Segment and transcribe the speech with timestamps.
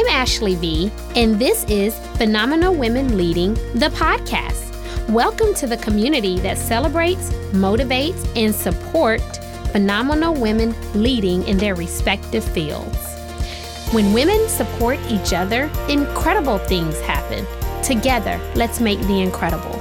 [0.00, 4.72] I'm Ashley V, and this is Phenomenal Women Leading, the podcast.
[5.10, 9.36] Welcome to the community that celebrates, motivates, and supports
[9.72, 12.96] phenomenal women leading in their respective fields.
[13.92, 17.44] When women support each other, incredible things happen.
[17.84, 19.79] Together, let's make the incredible.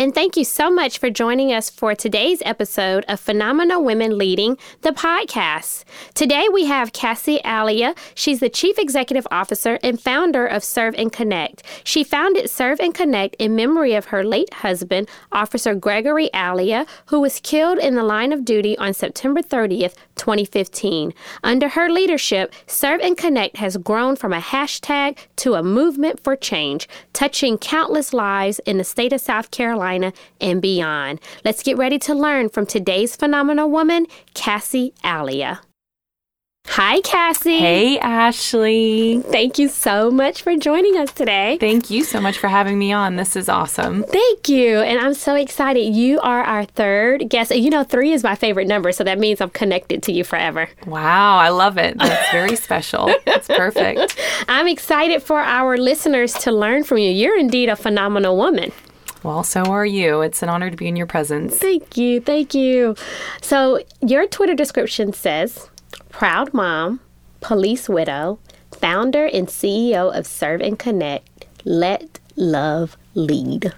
[0.00, 4.56] And thank you so much for joining us for today's episode of Phenomenal Women Leading,
[4.80, 5.84] the podcast.
[6.14, 7.94] Today we have Kassy Alia.
[8.14, 11.62] She's the Chief Executive Officer and founder of Serve and Connect.
[11.84, 17.20] She founded Serve and Connect in memory of her late husband, Officer Gregory Alia, who
[17.20, 21.12] was killed in the line of duty on September 30th, 2015.
[21.42, 26.36] Under her leadership, Serve and Connect has grown from a hashtag to a movement for
[26.36, 31.20] change, touching countless lives in the state of South Carolina, and beyond.
[31.44, 35.60] Let's get ready to learn from today's phenomenal woman, Kassy Alia.
[36.74, 37.58] Hi, Kassy.
[37.58, 39.22] Hey, Ashley.
[39.22, 41.58] Thank you so much for joining us today.
[41.58, 43.16] Thank you so much for having me on.
[43.16, 44.04] This is awesome.
[44.04, 44.78] Thank you.
[44.78, 45.80] And I'm so excited.
[45.80, 47.50] You are our third guest.
[47.50, 50.68] You know, three is my favorite number, so that means I'm connected to you forever.
[50.86, 51.98] Wow, I love it.
[51.98, 53.12] That's very special.
[53.26, 54.16] That's perfect.
[54.46, 57.10] I'm excited for our listeners to learn from you.
[57.10, 58.70] You're indeed a phenomenal woman.
[59.24, 60.20] Well, so are you.
[60.22, 61.58] It's an honor to be in your presence.
[61.58, 62.20] Thank you.
[62.20, 62.94] Thank you.
[63.42, 65.68] So, your Twitter description says
[66.20, 67.00] proud mom,
[67.40, 68.38] police widow,
[68.78, 73.72] founder and CEO of Serve and Connect, Let Love Lead.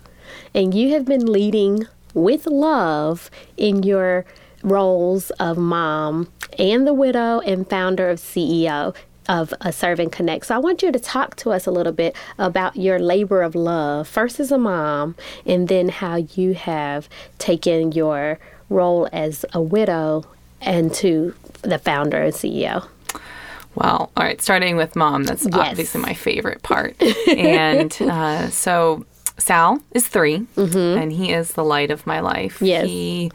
[0.52, 4.24] And you have been leading with love in your
[4.64, 8.92] roles of mom and the widow and founder of CEO
[9.28, 10.46] of a Serve and Connect.
[10.46, 13.54] So I want you to talk to us a little bit about your labor of
[13.54, 15.14] love, first as a mom,
[15.46, 20.24] and then how you have taken your role as a widow
[20.60, 22.86] and to the founder and CEO.
[23.74, 25.54] Well, all right, starting with mom, that's yes.
[25.54, 26.94] obviously my favorite part.
[27.28, 29.06] and uh, so
[29.38, 31.02] Sal is 3 mm-hmm.
[31.02, 32.60] and he is the light of my life.
[32.60, 32.86] Yes.
[32.86, 33.30] He,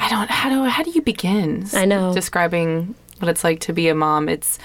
[0.00, 1.66] I don't, how do, how do you begin?
[1.72, 2.14] I know.
[2.14, 4.28] Describing what it's like to be a mom.
[4.28, 4.58] It's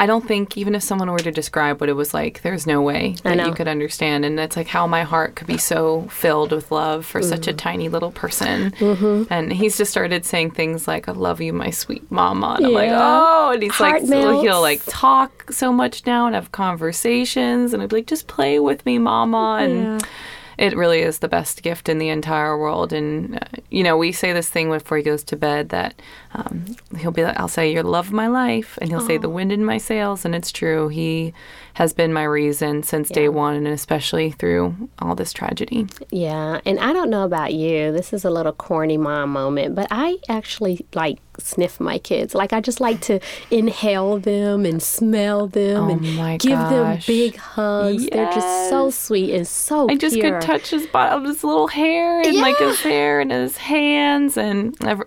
[0.00, 2.80] I don't think even if someone were to describe what it was like, there's no
[2.80, 4.24] way that you could understand.
[4.24, 7.28] And it's like how my heart could be so filled with love for mm-hmm.
[7.28, 7.58] such a mm.
[7.58, 8.70] tiny little person.
[8.72, 9.24] Mm-hmm.
[9.32, 12.68] And he's just started saying things like, "I love you, my sweet mama." And yeah.
[12.68, 14.42] I'm like, "Oh!" And he's heart like, melts.
[14.42, 18.60] he'll like talk so much now and have conversations, and I'd be like, "Just play
[18.60, 20.08] with me, mama." And yeah
[20.58, 22.92] it really is the best gift in the entire world.
[22.92, 26.00] And uh, you know, we say this thing before he goes to bed that
[26.34, 29.06] um, he'll be like, "I'll say you're love of my life," and he'll Aww.
[29.06, 30.88] say the wind in my sails, and it's true.
[30.88, 31.32] He
[31.78, 33.14] has been my reason since yeah.
[33.14, 35.86] day one, and especially through all this tragedy.
[36.10, 37.92] Yeah, and I don't know about you.
[37.92, 42.34] This is a little corny mom moment, but I actually like sniff my kids.
[42.34, 43.20] Like I just like to
[43.52, 46.70] inhale them and smell them oh and give gosh.
[46.70, 48.02] them big hugs.
[48.02, 48.12] Yes.
[48.12, 50.40] They're just so sweet and so I just pure.
[50.40, 52.42] could touch his bottom, his little hair and yeah.
[52.42, 55.06] like his hair and his hands and every,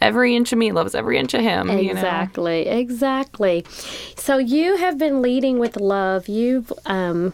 [0.00, 1.70] every inch of me loves every inch of him.
[1.70, 2.78] Exactly, you know?
[2.78, 3.64] exactly.
[4.16, 6.28] So you have been leading with love.
[6.28, 7.32] You've, um,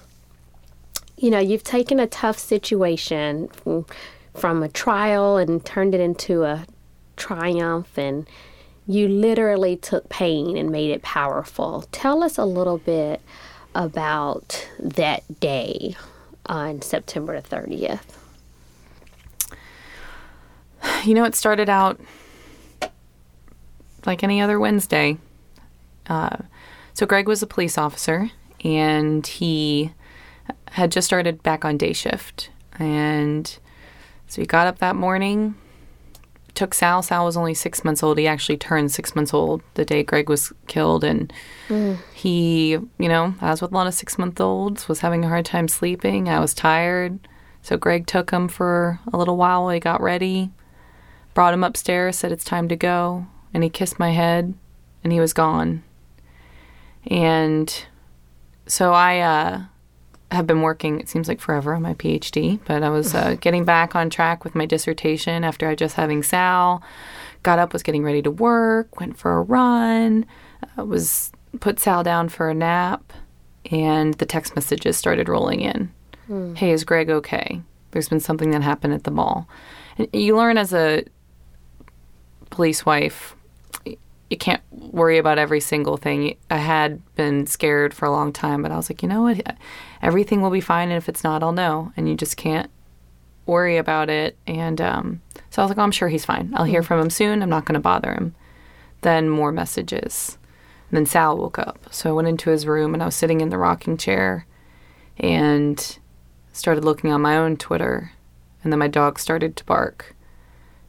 [1.16, 3.86] you know, you've taken a tough situation from,
[4.34, 6.66] from a trial and turned it into a
[7.16, 8.26] triumph and
[8.86, 11.84] you literally took pain and made it powerful.
[11.92, 13.20] Tell us a little bit
[13.74, 15.96] about that day
[16.46, 18.00] on September 30th.
[21.04, 22.00] You know, it started out
[24.06, 25.18] like any other Wednesday.
[26.08, 26.36] Uh,
[26.94, 28.30] so, Greg was a police officer
[28.64, 29.92] and he
[30.70, 32.50] had just started back on day shift.
[32.78, 33.46] And
[34.26, 35.54] so he got up that morning,
[36.54, 37.02] took Sal.
[37.02, 38.18] Sal was only six months old.
[38.18, 41.04] He actually turned six months old the day Greg was killed.
[41.04, 41.32] And
[41.68, 41.98] mm.
[42.14, 45.44] he, you know, as with a lot of six month olds, was having a hard
[45.44, 46.28] time sleeping.
[46.28, 47.18] I was tired.
[47.62, 50.50] So Greg took him for a little while while he got ready,
[51.34, 53.26] brought him upstairs, said it's time to go.
[53.54, 54.54] And he kissed my head
[55.04, 55.82] and he was gone.
[57.06, 57.84] And
[58.66, 59.62] so I, uh,
[60.32, 63.64] have been working, it seems like forever on my PhD, but I was uh, getting
[63.64, 66.82] back on track with my dissertation after I just having Sal.
[67.42, 70.26] Got up, was getting ready to work, went for a run,
[70.78, 73.12] uh, was put Sal down for a nap,
[73.70, 75.92] and the text messages started rolling in.
[76.26, 76.54] Hmm.
[76.54, 77.60] Hey, is Greg okay?
[77.90, 79.48] There's been something that happened at the mall.
[79.98, 81.04] And you learn as a
[82.50, 83.34] police wife
[84.32, 86.38] you can't worry about every single thing.
[86.50, 89.56] I had been scared for a long time, but I was like, you know what?
[90.00, 90.88] Everything will be fine.
[90.88, 91.92] And if it's not, I'll know.
[91.98, 92.70] And you just can't
[93.44, 94.38] worry about it.
[94.46, 95.20] And um,
[95.50, 96.50] so I was like, oh, I'm sure he's fine.
[96.56, 97.42] I'll hear from him soon.
[97.42, 98.34] I'm not going to bother him.
[99.02, 100.38] Then more messages.
[100.88, 101.88] And then Sal woke up.
[101.90, 104.46] So I went into his room and I was sitting in the rocking chair
[105.18, 105.98] and
[106.54, 108.12] started looking on my own Twitter.
[108.64, 110.16] And then my dog started to bark.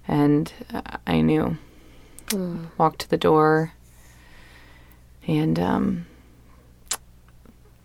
[0.07, 0.53] And
[1.05, 1.57] I knew.
[2.33, 2.67] Mm.
[2.77, 3.73] Walked to the door.
[5.27, 6.05] And um,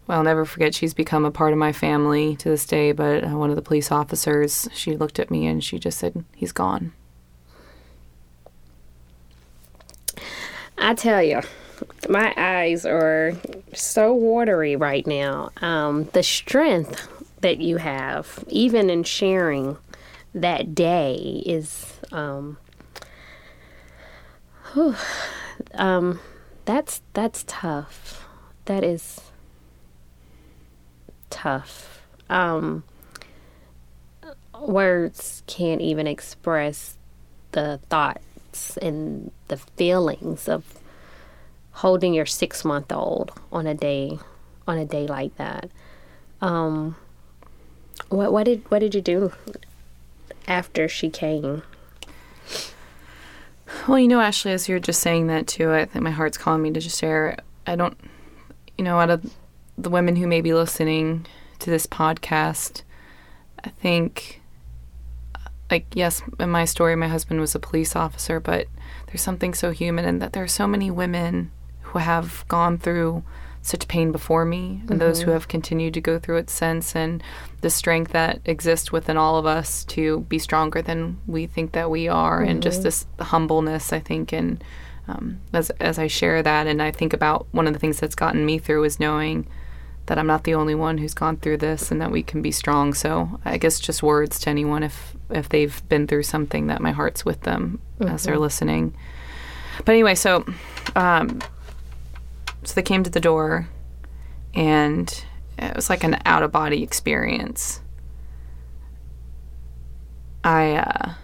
[0.07, 2.93] well, I'll never forget, she's become a part of my family to this day.
[2.93, 6.25] But uh, one of the police officers, she looked at me and she just said,
[6.35, 6.93] He's gone.
[10.79, 11.43] I tell you,
[12.09, 13.35] my eyes are
[13.75, 15.51] so watery right now.
[15.61, 17.07] Um, the strength
[17.41, 19.77] that you have, even in sharing
[20.35, 22.57] that day, is um,
[24.73, 24.95] whew,
[25.75, 26.21] um,
[26.65, 28.27] that's that's tough.
[28.67, 29.21] That is
[31.31, 32.07] tough.
[32.29, 32.85] Um,
[34.61, 36.97] words can't even express
[37.53, 40.65] the thoughts and the feelings of
[41.73, 44.19] holding your six month old on a day
[44.67, 45.71] on a day like that.
[46.41, 46.97] Um,
[48.09, 49.33] what what did what did you do
[50.47, 51.63] after she came?
[53.87, 56.63] Well, you know, Ashley, as you're just saying that too, I think my heart's calling
[56.63, 57.37] me to just share.
[57.67, 57.99] I don't,
[58.77, 59.35] you know, out of
[59.77, 61.27] the women who may be listening
[61.59, 62.83] to this podcast,
[63.65, 64.41] I think,
[65.71, 68.67] like, yes, in my story, my husband was a police officer, but
[69.07, 71.51] there's something so human in that there are so many women
[71.83, 73.23] who have gone through
[73.69, 74.99] such pain before me and mm-hmm.
[74.99, 75.35] those who mm-hmm.
[75.35, 77.23] have continued to go through it since and
[77.61, 81.91] the strength that exists within all of us to be stronger than we think that
[81.91, 82.51] we are mm-hmm.
[82.51, 82.85] and just mm-hmm.
[82.85, 84.63] this humbleness i think and
[85.07, 88.15] um, as, as i share that and i think about one of the things that's
[88.15, 89.47] gotten me through is knowing
[90.07, 92.51] that i'm not the only one who's gone through this and that we can be
[92.51, 96.81] strong so i guess just words to anyone if if they've been through something that
[96.81, 98.15] my heart's with them mm-hmm.
[98.15, 98.95] as they're listening
[99.85, 100.45] but anyway so
[100.97, 101.41] um,
[102.69, 103.67] so they came to the door,
[104.53, 105.25] and
[105.57, 107.81] it was like an out of body experience.
[110.45, 111.15] I, uh,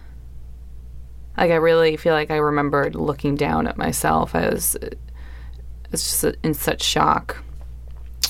[1.37, 4.35] like, I really feel like I remembered looking down at myself.
[4.35, 4.75] I was,
[5.93, 7.45] it's just in such shock.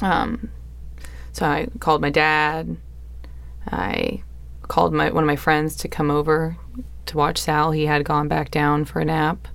[0.02, 0.50] Um,
[1.30, 2.76] so I called my dad.
[3.70, 4.24] I
[4.62, 6.56] called my one of my friends to come over
[7.06, 7.70] to watch Sal.
[7.70, 9.46] He had gone back down for a nap,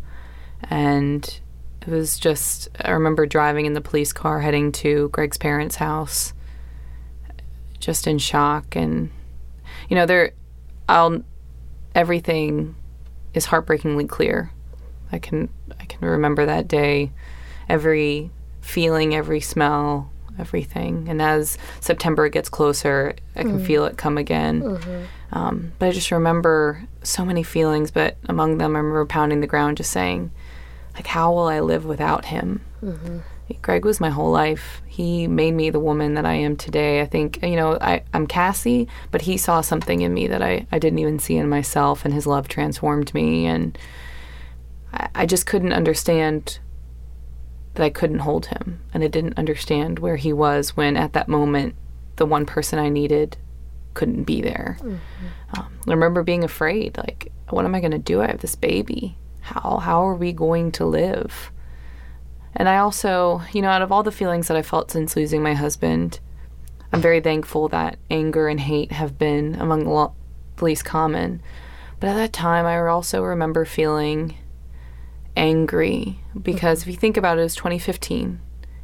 [0.64, 1.42] and
[1.82, 6.34] it was just, I remember driving in the police car heading to Greg's parents' house,
[7.80, 8.76] just in shock.
[8.76, 9.10] And,
[9.88, 10.34] you know, there,
[10.88, 11.24] I'll,
[11.96, 12.76] everything
[13.34, 14.52] is heartbreakingly clear.
[15.12, 15.50] I can,
[15.80, 17.12] I can remember that day,
[17.68, 18.30] every
[18.62, 21.08] feeling, every smell, everything.
[21.10, 23.66] And as September gets closer, I can mm.
[23.66, 24.62] feel it come again.
[24.62, 25.04] Mm-hmm.
[25.32, 29.48] Um, but I just remember so many feelings, but among them, I remember pounding the
[29.48, 30.32] ground just saying,
[31.00, 32.60] like how will I live without him?
[32.84, 33.20] Mm-hmm.
[33.62, 34.82] Greg was my whole life.
[34.86, 37.00] He made me the woman that I am today.
[37.00, 40.68] I think, you know, I, I'm Kassy, but he saw something in me that I,
[40.74, 43.46] I didn't even see in myself, and his love transformed me.
[43.46, 43.78] And
[44.92, 46.60] I, I just couldn't understand
[47.76, 48.82] that I couldn't hold him.
[48.94, 51.76] And I didn't understand where he was when, at that moment,
[52.18, 53.38] the one person I needed
[53.94, 54.78] couldn't be there.
[54.82, 54.98] Mm-hmm.
[55.58, 58.22] Um, I remember being afraid like, what am I going to do?
[58.22, 61.52] I have this baby how how are we going to live?
[62.56, 65.44] And I also, you know, out of all the feelings that I felt since losing
[65.44, 66.20] my husband,
[66.92, 70.16] I'm very thankful that anger and hate have been among the, lo-
[70.60, 71.42] least common.
[72.00, 74.36] But at that time, I also remember feeling
[75.36, 76.90] angry because mm-hmm.
[76.90, 78.40] if you think about it, it was 2015.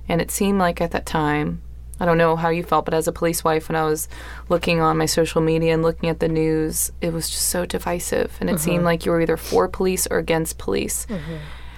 [0.08, 1.62] And it seemed like at that time
[2.00, 4.10] I don't know how you felt, but as a police wife, when I was
[4.50, 8.36] looking on my social media and looking at the news, it was just so divisive.
[8.40, 8.64] And it mm-hmm.
[8.64, 11.06] seemed like you were either for police or against police.
[11.06, 11.36] Mm-hmm.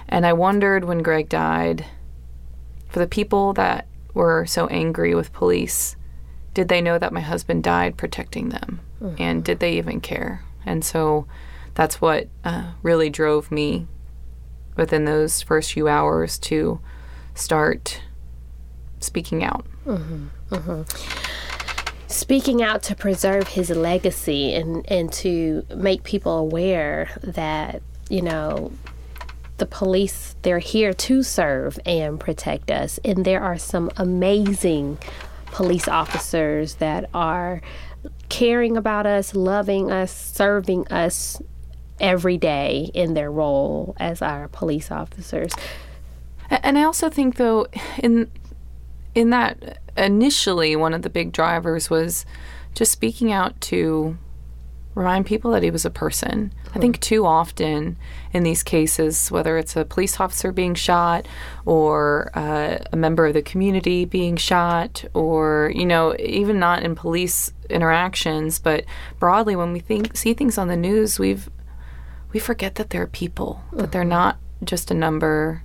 [0.08, 1.84] And I wondered when Greg died,
[2.88, 5.94] for the people that were so angry with police,
[6.54, 8.80] did they know that my husband died protecting them?
[9.02, 9.22] Mm-hmm.
[9.22, 10.42] And did they even care?
[10.66, 11.26] And so
[11.74, 13.86] that's what uh, really drove me
[14.76, 16.80] within those first few hours to
[17.34, 18.00] start
[19.00, 19.64] speaking out.
[19.88, 22.08] Mm-hmm, mm-hmm.
[22.08, 28.70] Speaking out to preserve his legacy and, and to make people aware that, you know,
[29.56, 33.00] the police, they're here to serve and protect us.
[33.04, 34.98] And there are some amazing
[35.46, 37.62] police officers that are
[38.28, 41.40] caring about us, loving us, serving us
[41.98, 45.52] every day in their role as our police officers.
[46.50, 47.66] And I also think, though,
[47.98, 48.30] in
[49.18, 52.24] in that initially one of the big drivers was
[52.74, 54.16] just speaking out to
[54.94, 56.52] remind people that he was a person.
[56.72, 57.96] I think too often
[58.32, 61.26] in these cases, whether it's a police officer being shot
[61.66, 66.94] or uh, a member of the community being shot, or you know, even not in
[66.94, 68.84] police interactions, but
[69.18, 71.50] broadly when we think see things on the news, we've
[72.32, 75.64] we forget that they're people, that they're not just a number,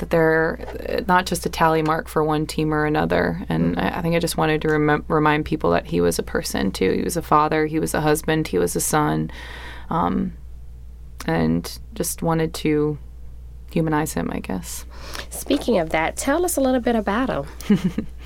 [0.00, 3.42] that they're uh, not just a tally mark for one team or another.
[3.48, 6.22] And I, I think I just wanted to rem- remind people that he was a
[6.22, 6.92] person too.
[6.92, 9.30] He was a father, he was a husband, he was a son,
[9.88, 10.32] um,
[11.26, 12.98] and just wanted to
[13.72, 14.84] humanize him, I guess.
[15.30, 18.06] Speaking of that, tell us a little bit about him.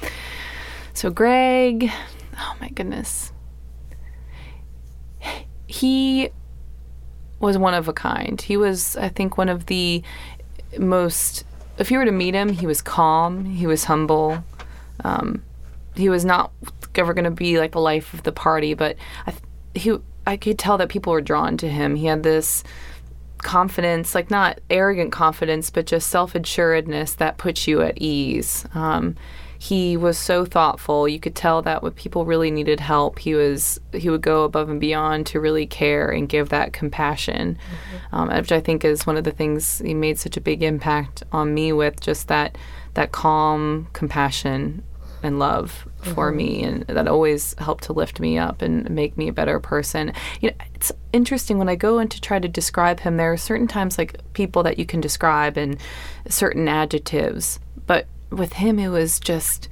[0.94, 1.90] So Greg,
[2.38, 3.32] oh my goodness.
[5.66, 6.30] He
[7.40, 8.40] was one of a kind.
[8.40, 10.04] He was, I think, one of the
[10.78, 11.44] most.
[11.78, 13.44] If you were to meet him, he was calm.
[13.44, 14.44] He was humble.
[15.02, 15.42] Um,
[15.96, 16.52] he was not
[16.94, 19.34] ever going to be like the life of the party, but I,
[19.74, 21.96] he, I could tell that people were drawn to him.
[21.96, 22.62] He had this
[23.38, 28.64] confidence, like not arrogant confidence, but just self assuredness that puts you at ease.
[28.74, 29.16] Um,
[29.64, 31.08] he was so thoughtful.
[31.08, 34.68] You could tell that when people really needed help, he was he would go above
[34.68, 37.56] and beyond to really care and give that compassion,
[38.12, 41.22] um, which I think is one of the things he made such a big impact
[41.32, 42.58] on me with just that
[42.92, 44.84] that calm compassion
[45.22, 49.28] and love for me and that always helped to lift me up and make me
[49.28, 50.12] a better person.
[50.42, 53.38] You know it's interesting when i go in to try to describe him there are
[53.38, 55.78] certain times like people that you can describe and
[56.28, 57.58] certain adjectives
[58.30, 59.68] with him it was just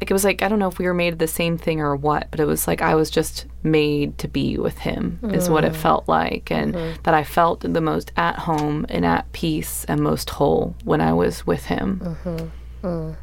[0.00, 1.80] like it was like i don't know if we were made of the same thing
[1.80, 5.50] or what but it was like i was just made to be with him is
[5.50, 5.76] what it mm.
[5.76, 7.02] felt like and mm-hmm.
[7.02, 11.12] that i felt the most at home and at peace and most whole when i
[11.12, 12.86] was with him mm-hmm.
[12.86, 13.16] mm.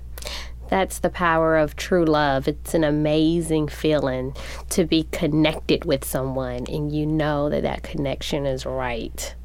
[0.68, 2.48] That's the power of true love.
[2.48, 4.36] It's an amazing feeling
[4.70, 9.36] to be connected with someone and you know that that connection is right.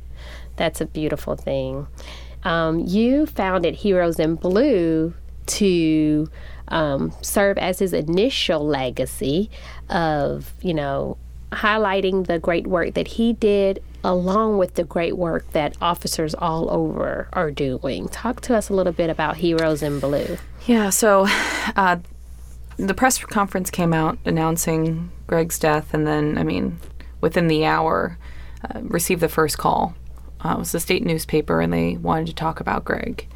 [0.57, 1.87] That's a beautiful thing.
[2.45, 5.15] Um, you founded Heroes in Blue
[5.47, 6.31] to
[6.69, 9.51] um, serve as his initial legacy
[9.89, 11.17] of, you know,
[11.53, 16.71] highlighting the great work that he did along with the great work that officers all
[16.71, 18.09] over are doing.
[18.09, 20.39] Talk to us a little bit about Heroes in Blue.
[20.67, 21.27] Yeah, so
[21.77, 21.99] uh,
[22.77, 26.79] the press conference came out announcing Greg's death, and then, I mean,
[27.21, 28.17] within the hour,
[28.65, 29.95] uh, received the first call.
[30.45, 33.27] Uh, it was the state newspaper, and they wanted to talk about Greg.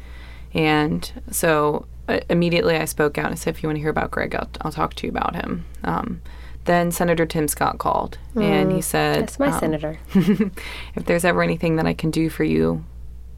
[0.53, 4.11] And so uh, immediately I spoke out and said, if you want to hear about
[4.11, 5.65] Greg, I'll, I'll talk to you about him.
[5.83, 6.21] Um,
[6.65, 9.99] then Senator Tim Scott called, and he said, That's my um, senator.
[10.15, 12.83] if there's ever anything that I can do for you,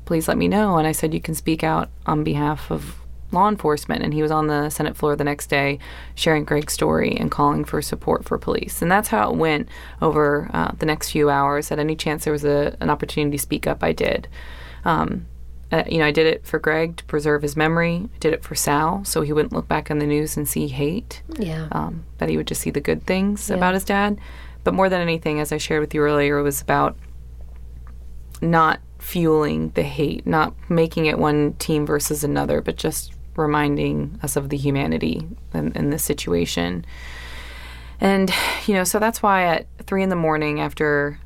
[0.07, 0.77] please let me know.
[0.77, 2.95] And I said, you can speak out on behalf of
[3.31, 4.03] law enforcement.
[4.03, 5.79] And he was on the Senate floor the next day
[6.15, 8.81] sharing Greg's story and calling for support for police.
[8.81, 9.67] And that's how it went
[10.01, 11.71] over uh, the next few hours.
[11.71, 14.27] At any chance there was a, an opportunity to speak up, I did.
[14.85, 15.25] Um,
[15.69, 18.09] uh, you know, I did it for Greg to preserve his memory.
[18.15, 20.67] I did it for Sal so he wouldn't look back on the news and see
[20.67, 21.67] hate Yeah.
[21.73, 24.17] um, that he would just see the good things about his dad.
[24.63, 26.95] But more than anything, as I shared with you earlier, it was about
[28.41, 34.35] not fueling the hate, not making it one team versus another, but just reminding us
[34.35, 36.85] of the humanity in, in this situation.
[37.99, 38.31] And,
[38.65, 41.19] you know, so that's why at three in the morning after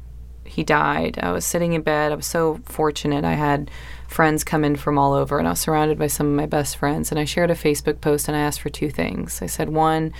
[0.45, 2.11] he died, I was sitting in bed.
[2.11, 3.23] I was so fortunate.
[3.23, 3.71] I had
[4.07, 6.77] friends come in from all over, and I was surrounded by some of my best
[6.77, 7.11] friends.
[7.11, 9.41] And I shared a Facebook post and I asked for two things.
[9.41, 10.13] I said, one,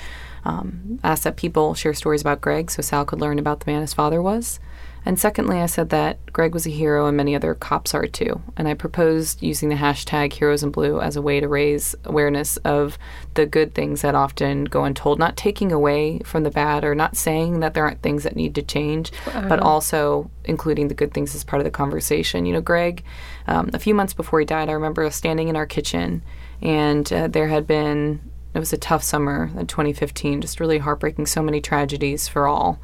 [0.46, 3.82] um, asked that people share stories about Greg so Sal could learn about the man
[3.82, 4.60] his father was.
[5.04, 8.42] And secondly, I said that Greg was a hero and many other cops are too.
[8.56, 12.58] And I proposed using the hashtag Heroes in Blue as a way to raise awareness
[12.58, 13.00] of
[13.34, 17.18] the good things that often go untold, not taking away from the bad or not
[17.18, 19.12] saying that there aren't things that need to change,
[19.50, 22.46] but also including the good things as part of the conversation.
[22.46, 23.04] You know, Greg,
[23.48, 26.22] um, a few months before he died, I remember standing in our kitchen
[26.62, 28.22] and uh, there had been,
[28.54, 32.80] it was a tough summer in 2015, just really heartbreaking, so many tragedies for all.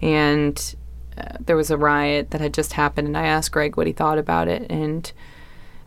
[0.00, 0.76] And
[1.18, 3.92] uh, there was a riot that had just happened, and I asked Greg what he
[3.92, 4.70] thought about it.
[4.70, 5.10] And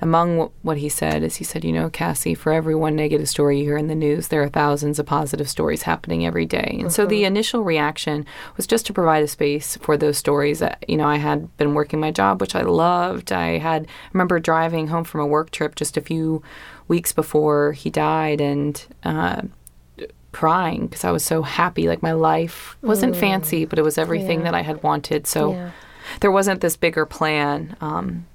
[0.01, 3.27] among what, what he said is he said, You know, Kassy, for every one negative
[3.27, 6.77] story you hear in the news, there are thousands of positive stories happening every day.
[6.79, 10.59] And so the initial reaction was just to provide a space for those stories.
[10.59, 13.31] That, you know, I had been working my job, which I loved.
[13.31, 16.41] I had, I remember driving home from a work trip just a few
[16.87, 19.43] weeks before he died, and uh,
[20.31, 21.87] crying because I was so happy.
[21.87, 24.45] Like my life wasn't fancy, but it was everything Yeah.
[24.45, 25.27] that I had wanted.
[25.27, 25.69] So Yeah.
[26.21, 27.75] there wasn't this bigger plan.
[27.81, 28.25] Um,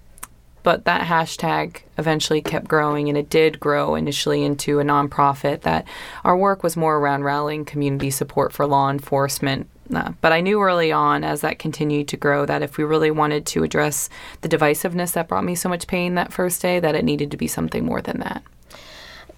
[0.62, 5.84] but that hashtag eventually kept growing, and it did grow initially into a nonprofit that
[6.24, 10.62] our work was more around rallying community support for law enforcement uh, but I knew
[10.62, 14.08] early on as that continued to grow that if we really wanted to address
[14.40, 17.36] the divisiveness that brought me so much pain that first day, that it needed to
[17.36, 18.42] be something more than that.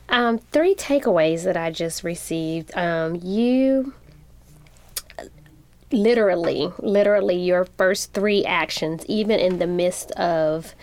[0.08, 2.76] Um, three takeaways that I just received.
[2.76, 3.92] Um, you
[5.90, 10.75] literally, literally, your first three actions, even in the midst of,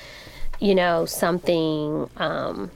[0.60, 2.10] you know, something.
[2.18, 2.72] Um,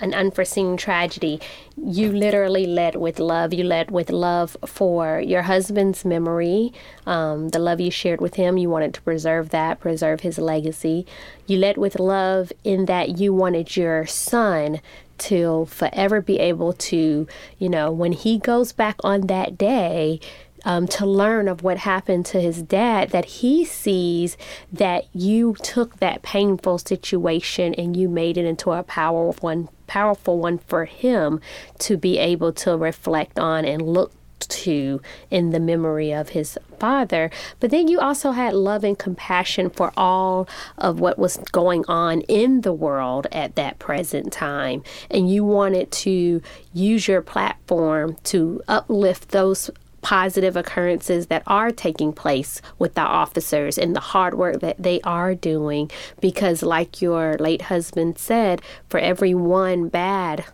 [0.00, 1.40] an unforeseen tragedy,
[1.76, 3.52] you literally led with love.
[3.52, 6.72] You led with love for your husband's memory,
[7.06, 8.56] um, the love you shared with him.
[8.56, 11.06] You wanted to preserve that, preserve his legacy.
[11.46, 14.80] You led with love in that you wanted your son
[15.18, 17.26] to forever be able to,
[17.58, 20.20] you know, when he goes back on that day,
[20.66, 24.36] um, to learn of what happened to his dad, that he sees
[24.72, 30.38] that you took that painful situation and you made it into a powerful one, powerful
[30.38, 31.40] one for him
[31.80, 35.00] to be able to reflect on and look to
[35.30, 37.30] in the memory of his father.
[37.60, 42.20] But then you also had love and compassion for all of what was going on
[42.22, 44.82] in the world at that present time.
[45.10, 49.70] And you wanted to use your platform to uplift those
[50.02, 55.00] positive occurrences that are taking place with the officers and the hard work that they
[55.02, 55.90] are doing.
[56.20, 60.44] Because, like your late husband said, for every one bad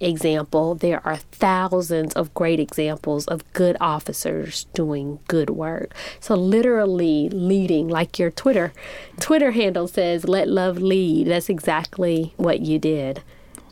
[0.00, 5.94] example, there are thousands of great examples of good officers doing good work.
[6.18, 8.72] So literally leading, like your Twitter
[9.20, 13.22] Twitter handle says, "Let love lead." That's exactly what you did.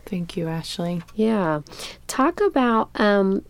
[0.04, 1.02] Thank you, Ashley.
[1.14, 1.60] Yeah,
[2.06, 3.44] talk about um,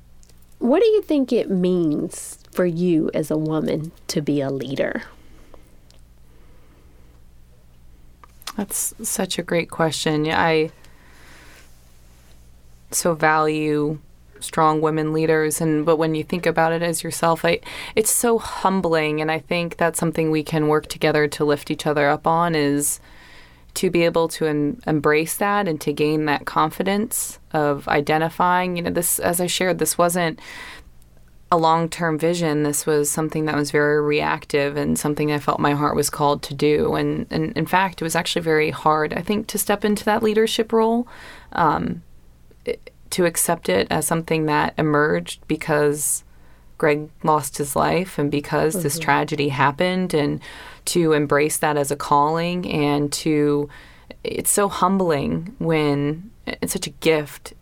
[0.59, 5.03] what do you think it means for you as a woman to be a leader?
[8.57, 10.29] That's such a great question.
[10.29, 10.73] I
[12.91, 13.99] so value
[14.41, 17.61] strong women leaders and but when you think about it as yourself I,
[17.97, 21.87] it's so humbling and i think that's something we can work together to lift each
[21.87, 23.01] other up on is
[23.75, 28.83] to be able to em- embrace that and to gain that confidence of identifying, you
[28.83, 30.41] know, this, as I shared, this wasn't
[31.51, 32.63] a long term vision.
[32.63, 36.43] This was something that was very reactive and something I felt my heart was called
[36.45, 36.95] to do.
[36.95, 40.23] And, and in fact, it was actually very hard, I think, to step into that
[40.23, 41.09] leadership role,
[41.53, 42.03] um,
[43.11, 46.25] to accept it as something that emerged because
[46.79, 48.85] Greg lost his life and because mm-hmm.
[48.85, 50.41] this tragedy happened and
[50.87, 53.69] to embrace that as a calling and to
[54.25, 57.53] it's so humbling when it's such a gift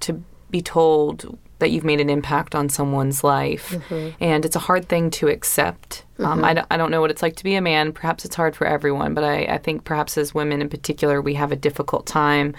[0.00, 4.10] to be told that you've made an impact on someone's life mm-hmm.
[4.18, 6.24] and it's a hard thing to accept mm-hmm.
[6.24, 8.34] um, I, don't, I don't know what it's like to be a man perhaps it's
[8.34, 11.56] hard for everyone but I, I think perhaps as women in particular we have a
[11.56, 12.54] difficult time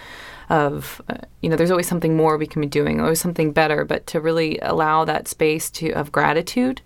[0.51, 3.85] of uh, you know there's always something more we can be doing always something better
[3.85, 6.81] but to really allow that space to of gratitude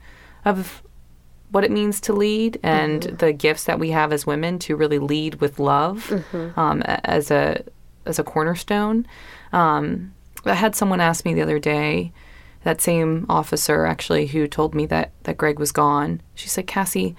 [0.45, 0.83] of
[1.51, 3.15] what it means to lead and mm-hmm.
[3.15, 6.59] the gifts that we have as women to really lead with love mm-hmm.
[6.59, 7.63] um, as a
[8.05, 9.07] as a cornerstone.
[9.51, 10.13] Um,
[10.45, 12.11] I had someone ask me the other day,
[12.63, 16.21] that same officer actually who told me that that Greg was gone.
[16.33, 17.15] She said, "Kassy,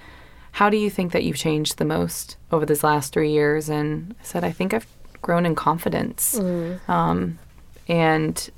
[0.53, 4.15] how do you think that you've changed the most over these last three years?" And
[4.21, 4.87] I said, "I think I've
[5.27, 6.89] grown in confidence." Mm.
[6.89, 7.39] Um,
[7.89, 8.51] and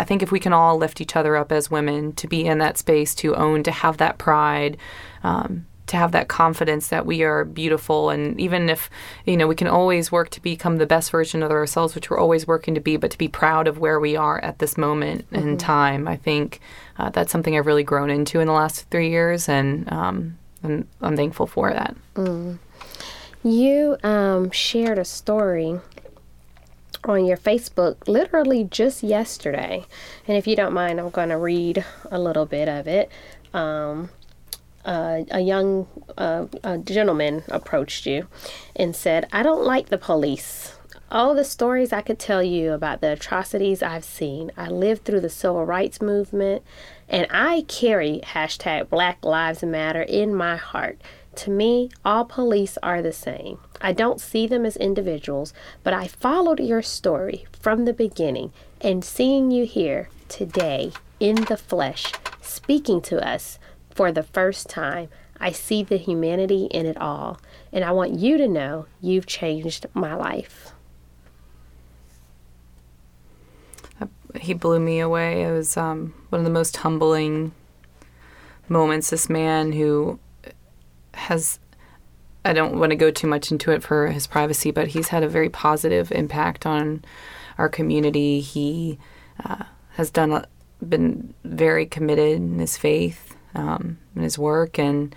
[0.00, 2.58] I think if we can all lift each other up as women to be in
[2.58, 4.78] that space, to own, to have that pride,
[5.22, 8.88] um, to have that confidence that we are beautiful, and even if
[9.26, 12.18] you know we can always work to become the best version of ourselves, which we're
[12.18, 15.30] always working to be, but to be proud of where we are at this moment
[15.30, 15.48] mm-hmm.
[15.48, 16.60] in time, I think
[16.98, 20.88] uh, that's something I've really grown into in the last three years, and um, I'm,
[21.02, 21.94] I'm, thankful for that.
[22.14, 22.58] Mm.
[23.42, 25.80] You um, shared a story
[27.04, 29.86] on your Facebook literally just yesterday.
[30.28, 33.10] And if you don't mind, I'm going to read a little bit of it.
[33.54, 34.10] Um,
[34.84, 38.28] uh, a young uh, a gentleman approached you
[38.76, 40.74] and said, I don't like the police.
[41.10, 44.52] All the stories I could tell you about the atrocities I've seen.
[44.56, 46.62] I lived through the civil rights movement
[47.08, 51.00] and I carry hashtag Black Lives Matter in my heart.
[51.36, 53.58] To me, all police are the same.
[53.80, 59.04] I don't see them as individuals, but I followed your story from the beginning and
[59.04, 63.58] seeing you here today in the flesh, speaking to us
[63.90, 67.40] for the first time, I see the humanity in it all.
[67.72, 70.72] And I want you to know you've changed my life.
[74.40, 75.42] He blew me away.
[75.42, 77.52] It was um, one of the most humbling
[78.68, 79.10] moments.
[79.10, 80.18] This man who
[81.14, 81.58] has
[82.44, 85.22] I don't want to go too much into it for his privacy, but he's had
[85.22, 87.04] a very positive impact on
[87.58, 88.40] our community.
[88.40, 88.98] He
[89.44, 90.46] uh, has done a,
[90.86, 95.14] been very committed in his faith um, in his work, and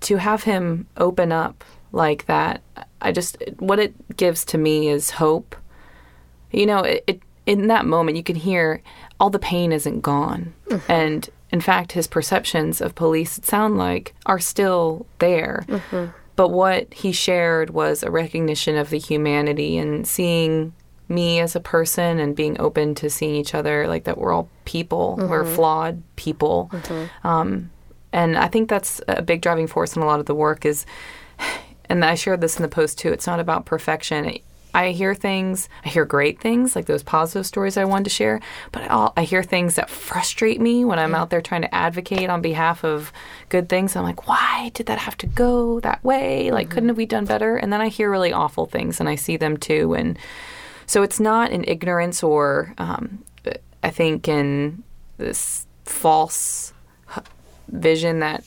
[0.00, 2.62] to have him open up like that,
[3.00, 5.54] I just what it gives to me is hope.
[6.50, 8.82] You know, it, it in that moment you can hear
[9.18, 10.90] all the pain isn't gone, mm-hmm.
[10.90, 15.64] and in fact, his perceptions of police, it sound like, are still there.
[15.66, 16.12] Mm-hmm.
[16.36, 20.72] But what he shared was a recognition of the humanity and seeing
[21.08, 24.48] me as a person and being open to seeing each other like that we're all
[24.64, 25.28] people, mm-hmm.
[25.28, 26.70] we're flawed people.
[26.72, 27.26] Mm-hmm.
[27.26, 27.70] Um,
[28.12, 30.86] and I think that's a big driving force in a lot of the work is,
[31.90, 34.38] and I shared this in the post too, it's not about perfection.
[34.74, 38.40] I hear things, I hear great things, like those positive stories I wanted to share,
[38.72, 42.30] but I'll, i hear things that frustrate me when I'm out there trying to advocate
[42.30, 43.12] on behalf of
[43.48, 43.96] good things.
[43.96, 46.50] I'm like, why did that have to go that way?
[46.50, 46.74] Like, mm-hmm.
[46.74, 47.56] couldn't have we done better?
[47.56, 49.94] And then I hear really awful things and I see them too.
[49.94, 50.18] And
[50.86, 53.24] so it's not in ignorance or, um,
[53.82, 54.82] I think, in
[55.18, 56.72] this false
[57.68, 58.44] vision that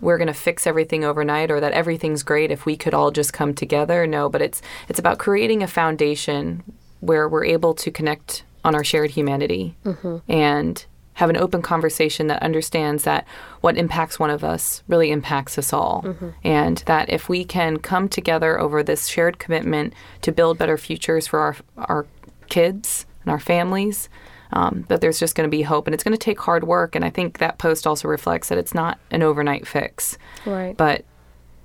[0.00, 3.32] we're going to fix everything overnight or that everything's great if we could all just
[3.32, 4.06] come together.
[4.06, 6.62] No, but it's it's about creating a foundation
[7.00, 10.18] where we're able to connect on our shared humanity mm-hmm.
[10.30, 10.84] and
[11.14, 13.26] have an open conversation that understands that
[13.60, 16.02] what impacts one of us really impacts us all.
[16.02, 16.30] Mm-hmm.
[16.44, 21.26] And that if we can come together over this shared commitment to build better futures
[21.26, 22.06] for our, our
[22.48, 24.08] kids and our families,
[24.52, 26.94] um, that there's just going to be hope and it's going to take hard work.
[26.94, 30.76] And I think that post also reflects that it's not an overnight fix, right?
[30.76, 31.04] But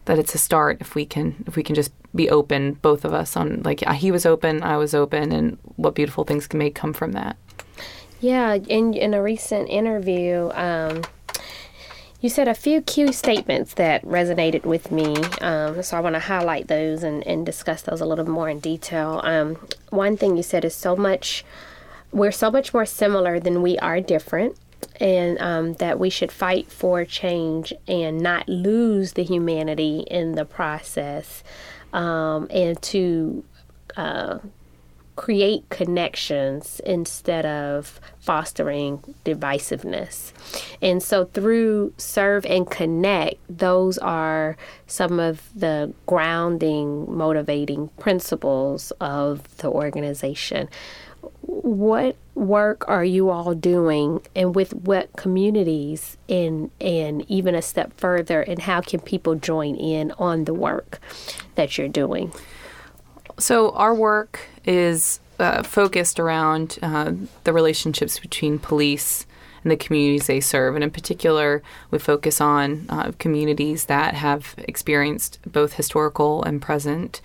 [0.06, 3.14] that it's a start if we can if we can just be open, both of
[3.14, 6.70] us on like he was open, I was open, and what beautiful things can may
[6.70, 7.38] come from that.
[8.20, 10.50] Yeah, in in a recent interview.
[10.54, 11.04] Um,
[12.22, 16.20] you said a few key statements that resonated with me, um, so I want to
[16.20, 19.22] highlight those and, and discuss those a little more in detail.
[19.24, 19.58] Um,
[19.90, 21.46] one thing you said is so much
[22.12, 24.58] we're so much more similar than we are different
[25.00, 30.46] and um, that we should fight for change and not lose the humanity in the
[30.46, 31.44] process
[31.94, 33.44] um, and to
[33.98, 34.40] uh,
[35.16, 40.34] create connections instead of fostering divisiveness.
[40.82, 49.58] And so through serve and connect, those are some of the grounding, motivating principles of
[49.58, 50.70] the organization
[51.42, 57.94] what work are you all doing and with what communities and and even a step
[57.98, 61.00] further and how can people join in on the work
[61.56, 62.32] that you're doing
[63.40, 67.12] so our work is uh, focused around uh,
[67.44, 69.26] the relationships between police
[69.66, 70.76] and the communities they serve.
[70.76, 71.62] And in particular,
[71.92, 77.20] we focus on uh, communities that have experienced both historical and present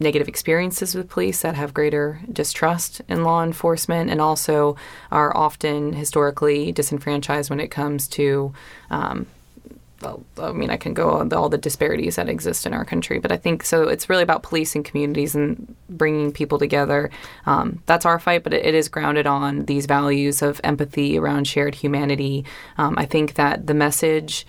[0.00, 4.76] negative experiences with police that have greater distrust in law enforcement and also
[5.10, 8.52] are often historically disenfranchised when it comes to
[8.90, 9.26] um,
[10.38, 13.32] I mean, I can go on all the disparities that exist in our country, but
[13.32, 13.88] I think so.
[13.88, 17.10] It's really about policing communities and bringing people together.
[17.46, 21.74] Um, that's our fight, but it, is grounded on these values of empathy around shared
[21.74, 22.44] humanity.
[22.76, 24.46] Um, I think that the message,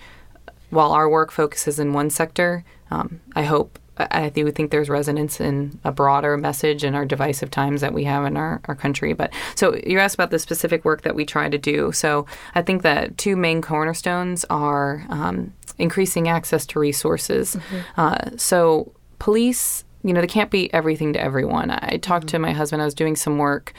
[0.70, 3.78] while our work focuses in one sector, um, I hope
[4.10, 8.04] I do think there's resonance in a broader message in our divisive times that we
[8.04, 9.12] have in our, our country.
[9.12, 11.92] But so you asked about the specific work that we try to do.
[11.92, 17.56] So I think that two main cornerstones are um, increasing access to resources.
[17.56, 18.00] Mm-hmm.
[18.00, 21.70] Uh, so police, you know, they can't be everything to everyone.
[21.70, 22.36] I talked mm-hmm.
[22.36, 22.82] to my husband.
[22.82, 23.72] I was doing some work.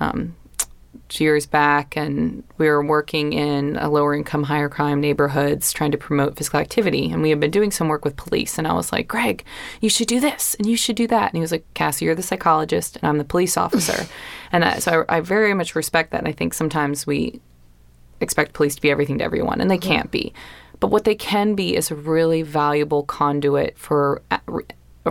[0.00, 0.36] Um,
[1.14, 5.98] years back, and we were working in a lower income, higher crime neighborhoods trying to
[5.98, 7.10] promote physical activity.
[7.10, 8.58] And we had been doing some work with police.
[8.58, 9.44] And I was like, Greg,
[9.80, 11.30] you should do this and you should do that.
[11.30, 14.06] And he was like, Kassy, you're the psychologist, and I'm the police officer.
[14.52, 16.18] and I, so I, I, very much respect that.
[16.18, 17.40] And I think sometimes we
[18.20, 20.32] expect police to be everything to everyone, and they can't be.
[20.80, 24.22] But what they can be is a really valuable conduit for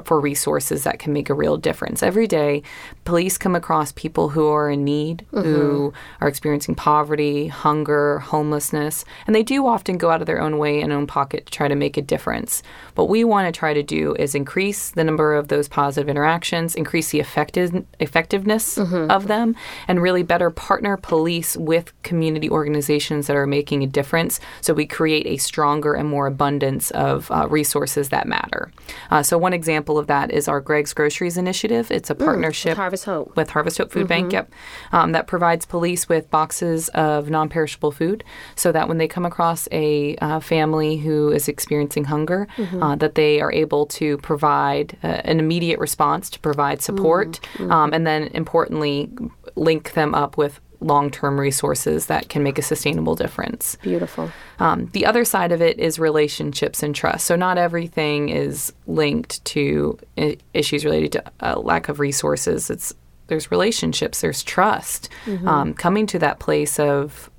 [0.01, 2.03] for resources that can make a real difference.
[2.03, 2.63] Every day,
[3.03, 5.43] police come across people who are in need, mm-hmm.
[5.43, 10.57] who are experiencing poverty, hunger, homelessness, and they do often go out of their own
[10.57, 12.63] way and own pocket to try to make a difference.
[12.95, 16.75] What we want to try to do is increase the number of those positive interactions,
[16.75, 19.11] increase the effective, effectiveness mm-hmm.
[19.11, 19.55] of them,
[19.87, 24.87] and really better partner police with community organizations that are making a difference so we
[24.87, 28.71] create a stronger and more abundance of uh, resources that matter.
[29.11, 31.91] Uh, so, one example example of that is our Greg's Groceries initiative.
[31.91, 33.35] It's a mm, partnership with Harvest Hope.
[33.35, 34.29] With Harvest Hope Food mm-hmm.
[34.29, 34.51] Bank, yep,
[34.91, 38.23] um, that provides police with boxes of non-perishable food,
[38.55, 42.81] so that when they come across a uh, family who is experiencing hunger, mm-hmm.
[42.81, 47.71] uh, that they are able to provide uh, an immediate response to provide support, mm-hmm.
[47.71, 49.11] um, and then importantly,
[49.55, 53.75] link them up with long term resources that can make a sustainable difference.
[53.81, 54.31] Beautiful.
[54.59, 57.25] Um, the other side of it is relationships and trust.
[57.25, 62.69] So, not everything is linked to I- issues related to uh, lack of resources.
[62.69, 62.93] It's
[63.27, 65.09] there's relationships, there's trust,
[65.47, 67.31] um, coming to that place of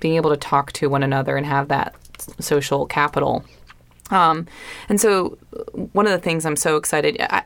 [0.00, 1.94] being able to talk to one another and have that
[2.40, 3.44] social capital.
[4.10, 4.48] Um,
[4.88, 5.38] and so,
[5.92, 7.16] one of the things I'm so excited.
[7.20, 7.44] I,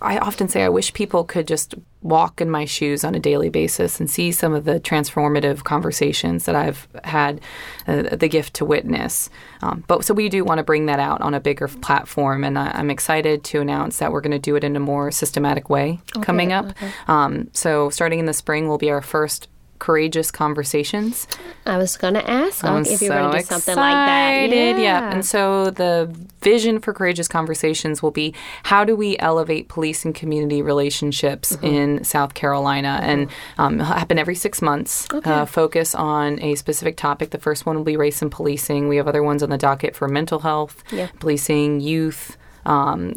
[0.00, 3.48] I often say I wish people could just walk in my shoes on a daily
[3.48, 7.40] basis and see some of the transformative conversations that I've had
[7.86, 9.28] uh, the gift to witness.
[9.62, 12.58] Um, but so we do want to bring that out on a bigger platform, and
[12.58, 15.68] I, I'm excited to announce that we're going to do it in a more systematic
[15.68, 16.72] way coming up.
[17.08, 21.26] Um, so starting in the spring will be our first courageous conversations.
[21.66, 24.48] I was going to ask I'm if you were going to do something like that.
[24.50, 24.78] Yeah.
[24.78, 25.10] Yeah.
[25.12, 30.14] And so the vision for Courageous Conversations will be how do we elevate police and
[30.14, 31.66] community relationships Mm-hmm.
[31.66, 33.00] in South Carolina?
[33.02, 35.06] And um, it'll happen every six months.
[35.12, 37.30] Uh, focus on a specific topic.
[37.30, 38.88] The first one will be race and policing.
[38.88, 41.08] We have other ones on the docket for mental health, Yeah.
[41.20, 42.36] policing, youth.
[42.66, 43.14] Um,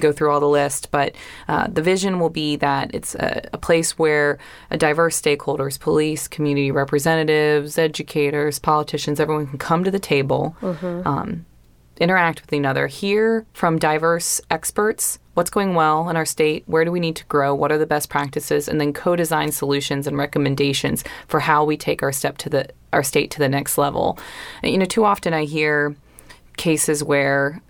[0.00, 1.14] go through all the list, but
[1.48, 4.38] uh, the vision will be that it's a, a place where
[4.70, 10.54] a diverse stakeholders, police, community representatives, educators, politicians, everyone can come to the table,
[11.06, 11.46] um,
[11.98, 16.92] interact with another, hear from diverse experts what's going well in our state, where do
[16.92, 21.04] we need to grow, what are the best practices, and then co-design solutions and recommendations
[21.26, 24.16] for how we take our step to the our state to the next level.
[24.62, 25.96] And, you know, too often I hear
[26.56, 27.60] cases where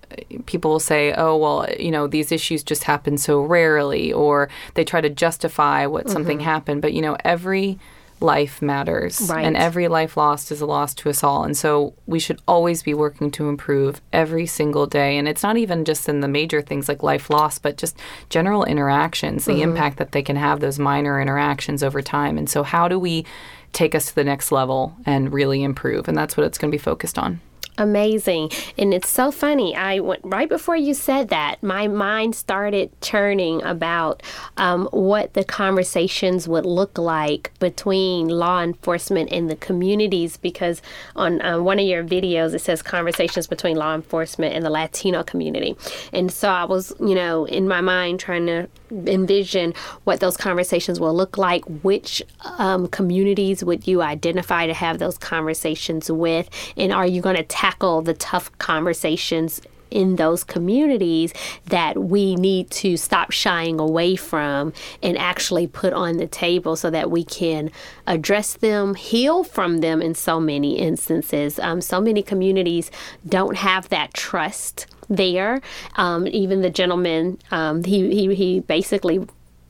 [0.46, 4.84] people will say, oh, well, you know, these issues just happen so rarely, or they
[4.84, 6.44] try to justify what something mm-hmm.
[6.44, 6.82] happened.
[6.82, 7.78] But, you know, every
[8.20, 9.20] life matters.
[9.28, 9.44] Right.
[9.44, 11.44] And every life lost is a loss to us all.
[11.44, 15.16] And so we should always be working to improve every single day.
[15.18, 17.98] And it's not even just in the major things like life loss, but just
[18.30, 19.62] general interactions, the mm-hmm.
[19.62, 22.38] impact that they can have, those minor interactions over time.
[22.38, 23.24] And so, how do we
[23.72, 26.08] take us to the next level and really improve?
[26.08, 27.40] And that's what it's going to be focused on.
[27.76, 28.50] Amazing.
[28.78, 29.74] And it's so funny.
[29.74, 34.22] I went right before you said that, my mind started churning about
[34.56, 40.36] um, what the conversations would look like between law enforcement and the communities.
[40.36, 40.82] Because
[41.16, 45.24] on um, one of your videos, it says conversations between law enforcement and the Latino
[45.24, 45.76] community.
[46.12, 51.00] And so I was, you know, in my mind trying to envision what those conversations
[51.00, 51.64] will look like.
[51.82, 52.22] Which
[52.58, 56.48] um, communities would you identify to have those conversations with?
[56.76, 59.60] And are you going to tackle the tough conversations?
[59.90, 61.32] In those communities
[61.66, 64.72] that we need to stop shying away from
[65.04, 67.70] and actually put on the table so that we can
[68.04, 71.60] address them, heal from them in so many instances.
[71.60, 72.90] Um, so many communities
[73.28, 75.60] don't have that trust there.
[75.94, 79.24] Um, even the gentleman, um, he, he, he basically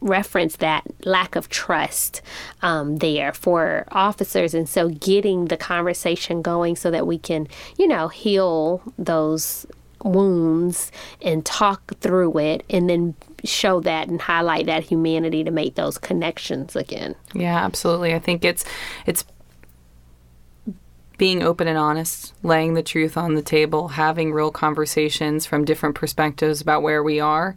[0.04, 2.22] referenced that lack of trust
[2.62, 4.54] um, there for officers.
[4.54, 9.66] And so getting the conversation going so that we can, you know, heal those
[10.04, 15.74] wounds and talk through it and then show that and highlight that humanity to make
[15.74, 17.14] those connections again.
[17.34, 18.14] Yeah, absolutely.
[18.14, 18.64] I think it's
[19.06, 19.24] it's
[21.16, 25.94] being open and honest, laying the truth on the table, having real conversations from different
[25.94, 27.56] perspectives about where we are,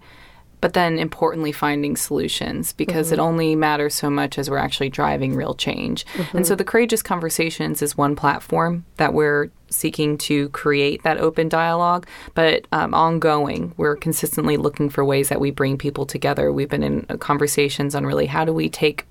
[0.62, 5.36] but then importantly finding solutions because it only matters so much as we're actually driving
[5.36, 6.06] real change.
[6.34, 11.50] And so the courageous conversations is one platform that we're seeking to create that open
[11.50, 16.52] dialogue, but um, ongoing, we're consistently looking for ways that we bring people together.
[16.52, 19.06] We've been in uh, conversations on really how do we take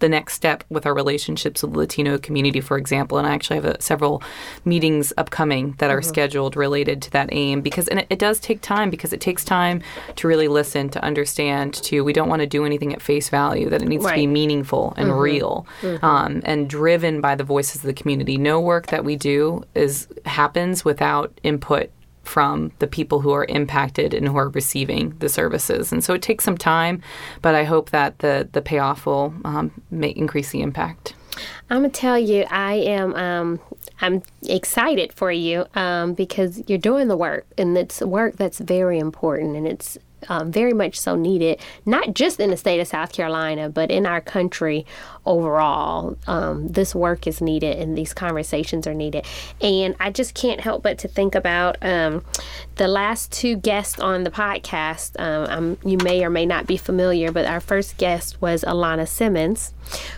[0.00, 3.18] the next step with our relationships with the Latino community, for example.
[3.18, 4.22] And I actually have a, several
[4.64, 6.08] meetings upcoming that are mm-hmm.
[6.08, 9.44] scheduled related to that aim because, and it, it does take time because it takes
[9.44, 9.82] time
[10.16, 13.68] to really listen, to understand, to, we don't want to do anything at face value,
[13.70, 15.20] that it needs to be meaningful and mm-hmm.
[15.20, 16.04] real mm-hmm.
[16.04, 18.36] um, and driven by the voices of the community.
[18.36, 21.90] No work that we do is happens without input
[22.30, 25.92] from the people who are impacted and who are receiving the services.
[25.92, 27.02] And so it takes some time,
[27.42, 31.14] but I hope that the, the payoff will um, make, increase the impact.
[31.68, 33.14] I'm gonna tell you, I am.
[33.14, 33.60] Um,
[34.00, 38.98] I'm excited for you um, because you're doing the work, and it's work that's very
[38.98, 39.96] important, and it's
[40.28, 44.06] um, very much so needed, not just in the state of South Carolina, but in
[44.06, 44.86] our country
[45.26, 46.16] overall.
[46.26, 49.24] Um, this work is needed, and these conversations are needed.
[49.60, 52.24] And I just can't help but to think about um,
[52.76, 55.18] the last two guests on the podcast.
[55.20, 59.74] Um, you may or may not be familiar, but our first guest was Alana Simmons,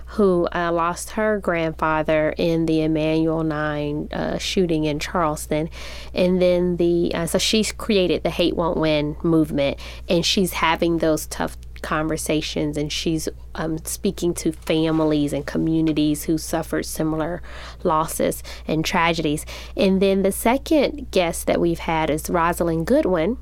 [0.06, 5.70] who uh, lost her grandfather in the Emanuel 9 uh, shooting in Charleston.
[6.14, 10.98] And then the, uh, so she's created the Hate Won't Win movement, and she's having
[10.98, 17.42] those tough conversations and she's um, speaking to families and communities who suffered similar
[17.82, 19.44] losses and tragedies.
[19.76, 23.36] And then the second guest that we've had is Rosalind Goodwin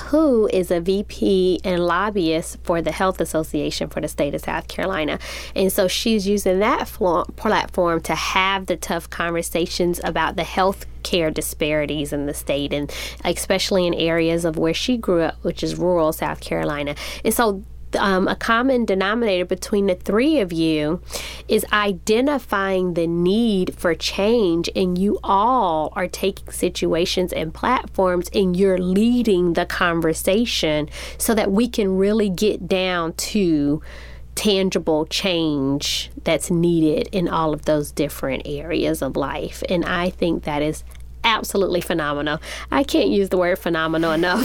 [0.00, 4.68] who is a VP and lobbyist for the Health Association for the state of South
[4.68, 5.18] Carolina.
[5.54, 10.86] And so she's using that fl- platform to have the tough conversations about the health
[11.02, 12.92] care disparities in the state and
[13.24, 16.94] especially in areas of where she grew up, which is rural South Carolina.
[17.24, 17.62] And so
[17.96, 21.00] um, a common denominator between the three of you
[21.48, 28.56] is identifying the need for change, and you all are taking situations and platforms and
[28.56, 33.82] you're leading the conversation so that we can really get down to
[34.34, 39.62] tangible change that's needed in all of those different areas of life.
[39.68, 40.82] And I think that is
[41.24, 42.40] absolutely phenomenal.
[42.70, 44.42] I can't use the word phenomenal enough.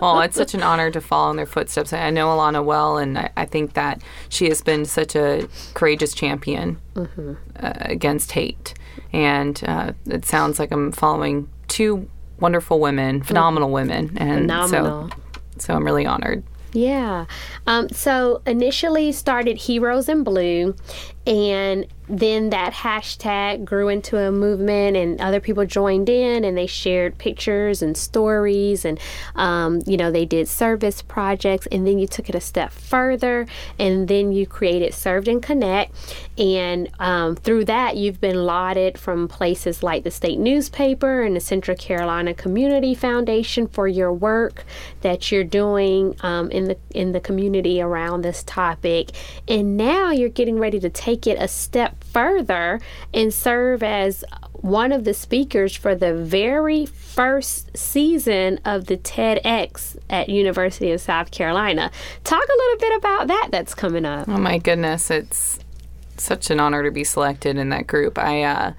[0.00, 1.92] well, it's such an honor to follow in their footsteps.
[1.92, 6.14] I know Alana well, and I, I think that she has been such a courageous
[6.14, 7.34] champion mm-hmm.
[7.58, 8.74] uh, against hate.
[9.12, 13.72] And uh, it sounds like I'm following two wonderful women, phenomenal mm.
[13.72, 15.10] women, and phenomenal.
[15.10, 15.16] so
[15.58, 16.42] so I'm really honored.
[16.72, 17.26] Yeah.
[17.66, 20.74] Um, so initially started Heroes in Blue,
[21.26, 26.66] and then that hashtag grew into a movement and other people joined in and they
[26.66, 28.98] shared pictures and stories and
[29.36, 31.66] um, you know they did service projects.
[31.70, 33.46] And then you took it a step further
[33.78, 35.94] and then you created served and connect.
[36.36, 41.40] And um, through that you've been lauded from places like the state newspaper and the
[41.40, 44.64] central carolina community foundation for your work
[45.02, 49.10] that you're doing um, in the in the community around this topic.
[49.46, 52.80] And now you're getting ready to take it a step further
[53.14, 59.96] and serve as one of the speakers for the very first season of the TEDx
[60.08, 61.90] at University of South Carolina.
[62.24, 64.28] Talk a little bit about that that's coming up.
[64.28, 65.58] Oh my goodness, it's
[66.16, 68.18] such an honor to be selected in that group.
[68.18, 68.72] I uh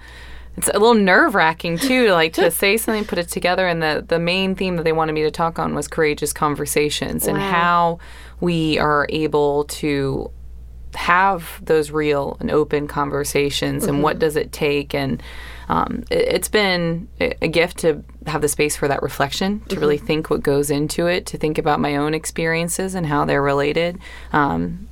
[0.57, 4.05] it's a little nerve wracking too, like to say something, put it together, and the
[4.07, 7.33] the main theme that they wanted me to talk on was courageous conversations wow.
[7.33, 7.99] and how
[8.39, 10.29] we are able to
[10.95, 13.95] have those real and open conversations mm-hmm.
[13.95, 14.21] and what mm-hmm.
[14.21, 15.21] does it take and
[15.69, 19.79] um, it, has been a gift to have the space for that reflection to mm-hmm.
[19.79, 23.41] really think what goes into it to think about my own experiences and how they're
[23.41, 23.99] related
[24.33, 24.87] um,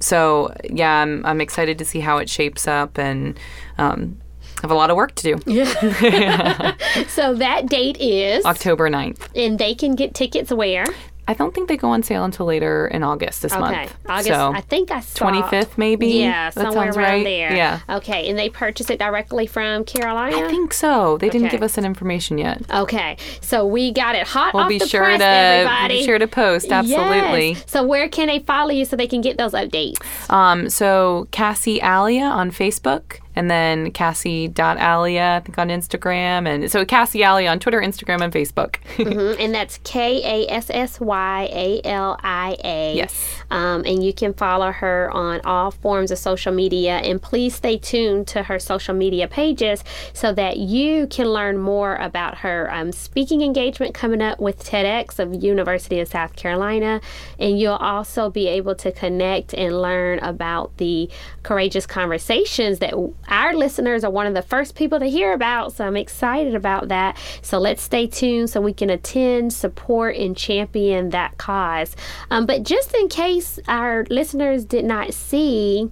[0.00, 3.38] so yeah I'm, I'm excited to see how it shapes up and
[3.78, 4.20] um,
[4.62, 5.52] have a lot of work to do.
[5.52, 6.74] Yeah.
[7.08, 9.28] so that date is October 9th.
[9.34, 10.86] And they can get tickets where?
[11.28, 13.60] I don't think they go on sale until later in August this okay.
[13.60, 13.96] month.
[14.08, 14.28] August.
[14.28, 16.06] So I think I saw 25th maybe.
[16.08, 17.24] Yeah, that somewhere around right.
[17.24, 17.54] there.
[17.54, 17.80] Yeah.
[17.88, 20.36] Okay, and they purchase it directly from Carolina.
[20.36, 21.18] I think so.
[21.18, 21.38] They okay.
[21.38, 22.62] didn't give us that information yet.
[22.72, 25.98] Okay, so we got it hot we'll off be the sure press, to, everybody.
[25.98, 26.70] Be sure to post.
[26.70, 27.50] Absolutely.
[27.50, 27.64] Yes.
[27.66, 29.96] So where can they follow you so they can get those updates?
[30.30, 36.48] Um, so Kassy Alia on Facebook and then Kassy.alia, I think on Instagram.
[36.48, 38.76] And so Kassy Alia on Twitter, Instagram, and Facebook.
[38.96, 39.38] mm-hmm.
[39.38, 42.94] And that's K A S S Y A L I A.
[42.96, 43.42] Yes.
[43.50, 46.96] Um, and you can follow her on all forms of social media.
[46.96, 51.96] And please stay tuned to her social media pages so that you can learn more
[51.96, 57.02] about her um, speaking engagement coming up with TEDx of University of South Carolina.
[57.38, 61.10] And you'll also be able to connect and learn about the
[61.42, 62.94] courageous conversations that
[63.28, 65.72] our listeners are one of the first people to hear about.
[65.72, 67.18] So I'm excited about that.
[67.42, 71.96] So let's stay tuned so we can attend, support, and champion that cause.
[72.30, 75.90] Um, but just in case our listeners did not see,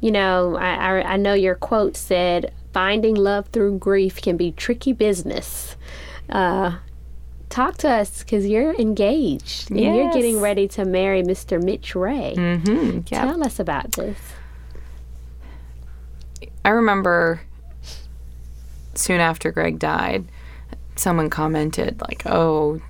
[0.00, 4.52] you know, I, I, I know your quote said, finding love through grief can be
[4.52, 5.76] tricky business.
[6.28, 6.76] Uh,
[7.48, 9.96] talk to us because you're engaged and yes.
[9.96, 11.62] you're getting ready to marry Mr.
[11.62, 12.34] Mitch Ray.
[12.36, 12.90] Mm-hmm.
[12.90, 13.06] Yep.
[13.06, 14.18] Tell us about this.
[16.64, 17.40] I remember
[18.94, 20.24] soon after Greg died,
[20.96, 22.80] someone commented, like, oh,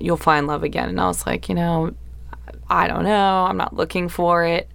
[0.00, 0.88] you'll find love again.
[0.88, 1.94] And I was like, you know,
[2.68, 3.44] I don't know.
[3.44, 4.70] I'm not looking for it.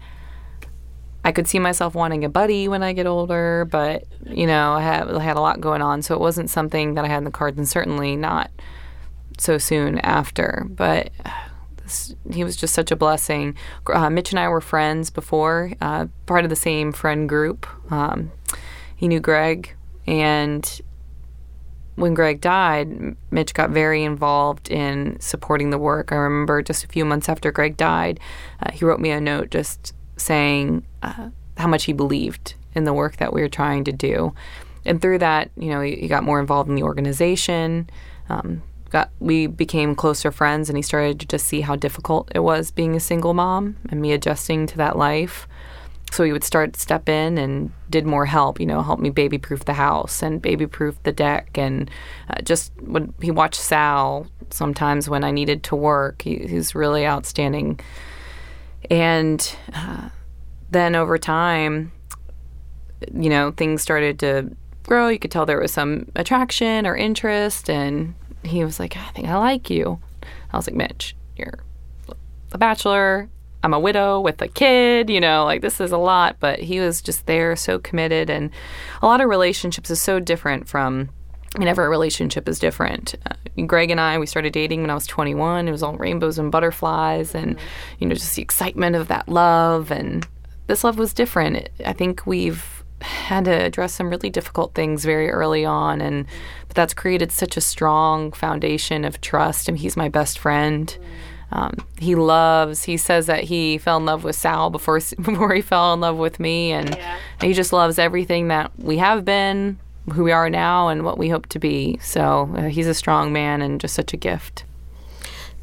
[1.24, 4.82] I could see myself wanting a buddy when I get older, but, you know, I
[4.82, 6.01] had, I had a lot going on.
[6.01, 8.51] So it wasn't something that I had in the cards, and certainly not
[9.39, 10.68] so soon after.
[10.70, 11.09] But
[12.31, 13.55] he was just such a blessing.
[13.91, 17.67] Uh, Mitch and I were friends before, uh, part of the same friend group.
[17.91, 18.31] Um,
[18.95, 19.75] he knew Greg,
[20.07, 20.81] and
[21.95, 26.11] when Greg died, Mitch got very involved in supporting the work.
[26.11, 28.19] I remember just a few months after Greg died,
[28.61, 32.93] uh, he wrote me a note just saying uh, how much he believed in the
[32.93, 34.33] work that we were trying to do.
[34.86, 37.89] And through that, you know, he, he got more involved in the organization.
[38.29, 42.39] Um, got we became closer friends and he started to just see how difficult it
[42.39, 45.47] was being a single mom and me adjusting to that life.
[46.11, 49.38] So he would start step in and did more help you know help me baby
[49.38, 51.89] proof the house and baby proof the deck and
[52.29, 56.21] uh, just when he watched sal sometimes when i needed to work.
[56.21, 57.79] He, he's really outstanding.
[58.89, 60.09] And uh,
[60.69, 61.91] then over time
[63.13, 65.07] you know things started to grow.
[65.09, 68.13] You could tell there was some attraction or interest and
[68.48, 70.00] he was like i think i like you
[70.52, 71.60] i was like mitch you're
[72.52, 73.30] a bachelor
[73.66, 76.80] I'm a widow with a kid, you know, like this is a lot, but he
[76.80, 78.30] was just there, so committed.
[78.30, 78.52] And
[79.02, 81.10] a lot of relationships is so different from,
[81.56, 83.16] I mean, every relationship is different.
[83.26, 85.68] Uh, Greg and I, we started dating when I was 21.
[85.68, 87.96] It was all rainbows and butterflies and, mm-hmm.
[87.98, 89.89] you know, just the excitement of that love.
[89.89, 90.28] And
[90.68, 91.68] this love was different.
[91.84, 92.74] I think we've
[93.06, 96.26] had to address some really difficult things very early on and
[96.68, 100.97] but that's created such a strong foundation of trust and he's my best friend
[101.51, 102.84] um, he loves.
[102.84, 106.18] He says that he fell in love with Sal before before he fell in love
[106.18, 107.18] with me, and yeah.
[107.41, 109.80] he just loves everything that we have been,
[110.14, 111.97] who we are now, and what we hope to be.
[112.01, 114.66] So uh, he's a strong man and just such a gift.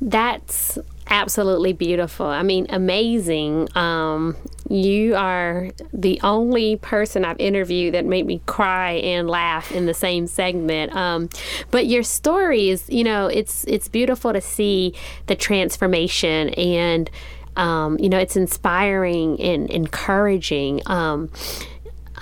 [0.00, 0.78] That's
[1.08, 2.26] absolutely beautiful.
[2.26, 3.68] I mean, amazing.
[3.76, 4.36] Um,
[4.68, 9.94] you are the only person I've interviewed that made me cry and laugh in the
[9.94, 10.94] same segment.
[10.94, 11.28] Um,
[11.70, 14.94] but your story is, you know, it's it's beautiful to see
[15.26, 17.10] the transformation and.
[17.54, 20.80] Um, you know, it's inspiring and encouraging.
[20.86, 21.30] Um,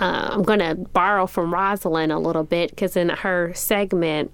[0.01, 4.33] uh, I'm going to borrow from Rosalind a little bit because in her segment,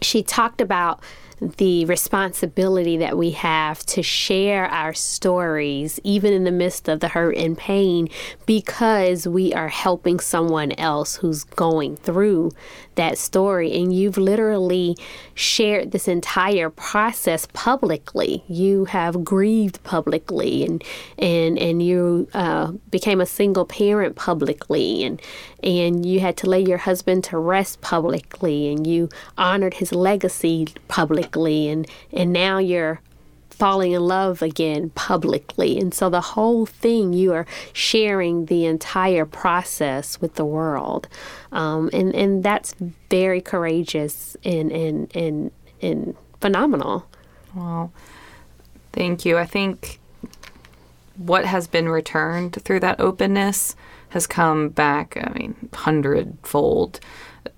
[0.00, 1.02] she talked about
[1.40, 7.08] the responsibility that we have to share our stories, even in the midst of the
[7.08, 8.08] hurt and pain,
[8.46, 12.52] because we are helping someone else who's going through
[12.96, 13.72] that story.
[13.72, 14.96] And you've literally
[15.34, 18.42] shared this entire process publicly.
[18.48, 20.82] You have grieved publicly, and
[21.18, 25.22] and and you uh, became a single parent publicly, and
[25.62, 30.66] and you had to lay your husband to rest publicly, and you honored his legacy
[30.88, 33.00] publicly and and now you're
[33.58, 35.78] falling in love again publicly.
[35.78, 41.08] And so the whole thing, you are sharing the entire process with the world.
[41.52, 42.74] Um, and, and that's
[43.10, 45.50] very courageous and, and, and,
[45.80, 47.06] and phenomenal.
[47.54, 47.92] Well,
[48.92, 49.38] thank you.
[49.38, 50.00] I think
[51.16, 53.74] what has been returned through that openness
[54.10, 57.00] has come back, I mean, hundredfold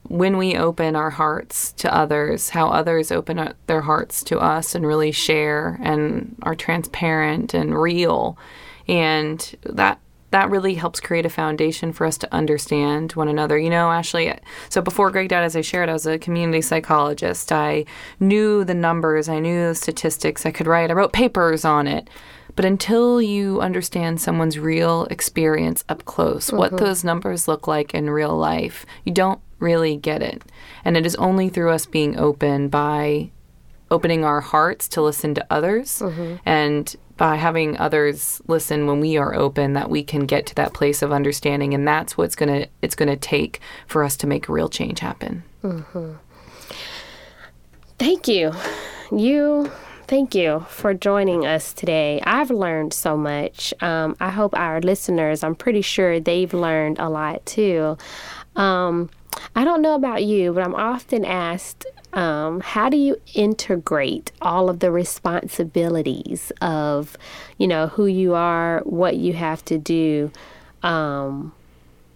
[0.05, 4.75] when we open our hearts to others, how others open up their hearts to us
[4.75, 8.39] and really share and are transparent and real.
[8.87, 13.59] And that that really helps create a foundation for us to understand one another.
[13.59, 14.35] You know, Ashley,
[14.69, 17.51] so before Greg died, as I shared, I was a community psychologist.
[17.51, 17.87] I
[18.21, 22.11] knew the numbers, I knew the statistics, I could write, I wrote papers on it.
[22.57, 26.57] But until you understand someone's real experience up close, mm-hmm.
[26.57, 30.43] what those numbers look like in real life, you don't really get it.
[30.85, 33.31] And it is only through us being open by
[33.91, 36.37] opening our hearts to listen to others mm-hmm.
[36.45, 40.75] and by having others listen when we are open that we can get to that
[40.75, 44.27] place of understanding and that's what's going to it's going to take for us to
[44.27, 45.43] make real change happen.
[45.65, 46.13] Mm-hmm.
[47.99, 48.53] Thank you.
[49.11, 49.73] You
[50.09, 52.23] Thank you for joining us today.
[52.25, 53.75] I've learned so much.
[53.83, 57.99] Um, I hope our listeners, I'm pretty sure they've learned a lot too.
[58.57, 59.11] Um,
[59.55, 64.71] I don't know about you, but I'm often asked, um, how do you integrate all
[64.71, 67.17] of the responsibilities of,
[67.59, 70.31] you know, who you are, what you have to do,
[70.83, 71.53] um,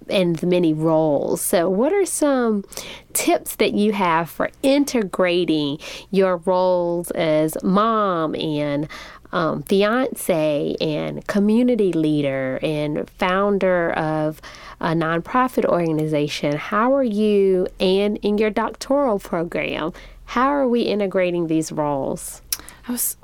[0.09, 1.41] and the many roles.
[1.41, 2.65] So, what are some
[3.13, 5.79] tips that you have for integrating
[6.11, 8.89] your roles as mom and
[9.33, 14.41] um, fiance and community leader and founder of
[14.81, 16.57] a nonprofit organization.
[16.57, 19.93] How are you, and in your doctoral program,
[20.27, 22.43] how are we integrating these roles?
[22.89, 23.17] I was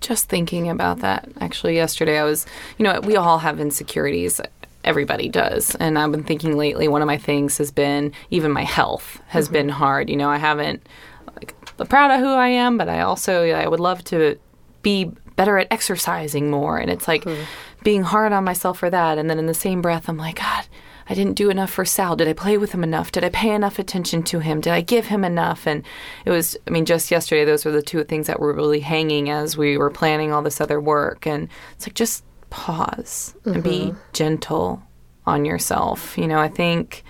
[0.00, 2.18] just thinking about that actually yesterday.
[2.18, 2.46] I was,
[2.78, 4.40] you know, we all have insecurities.
[4.84, 5.74] Everybody does.
[5.76, 9.46] And I've been thinking lately, one of my things has been even my health has
[9.46, 9.52] mm-hmm.
[9.54, 10.10] been hard.
[10.10, 10.86] You know, I haven't,
[11.34, 14.38] like, I'm proud of who I am, but I also, I would love to
[14.82, 16.78] be better at exercising more.
[16.78, 17.44] And it's like mm-hmm.
[17.84, 19.18] being hard on myself for that.
[19.18, 20.66] And then in the same breath, I'm like, God,
[21.08, 22.16] I didn't do enough for Sal.
[22.16, 23.12] Did I play with him enough?
[23.12, 24.60] Did I pay enough attention to him?
[24.60, 25.66] Did I give him enough?
[25.66, 25.84] And
[26.24, 29.30] it was, I mean, just yesterday, those were the two things that were really hanging
[29.30, 31.26] as we were planning all this other work.
[31.26, 33.52] And it's like, just pause mm-hmm.
[33.52, 33.98] and be mm-hmm.
[34.12, 34.82] gentle
[35.26, 36.18] on yourself.
[36.18, 37.04] You know, I think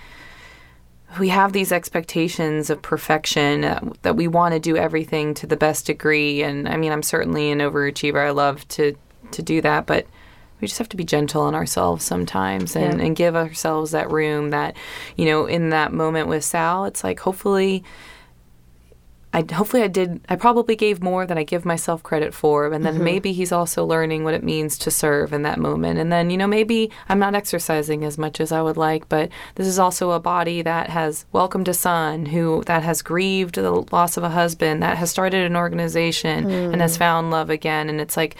[1.19, 5.57] we have these expectations of perfection uh, that we want to do everything to the
[5.57, 8.95] best degree and i mean i'm certainly an overachiever i love to
[9.31, 10.05] to do that but
[10.59, 13.05] we just have to be gentle on ourselves sometimes and, Yeah.
[13.05, 14.75] and give ourselves that room that
[15.15, 17.83] you know in that moment with sal it's like hopefully
[19.37, 22.83] I hopefully I did I probably gave more than I give myself credit for and
[22.83, 23.03] then mm-hmm.
[23.03, 25.99] maybe he's also learning what it means to serve in that moment.
[25.99, 29.29] And then you know maybe I'm not exercising as much as I would like but
[29.53, 33.85] this is also a body that has welcomed a son who that has grieved the
[33.91, 36.99] loss of a husband that has started an organization and has mm.
[36.99, 37.89] found love again.
[37.89, 38.37] And it's like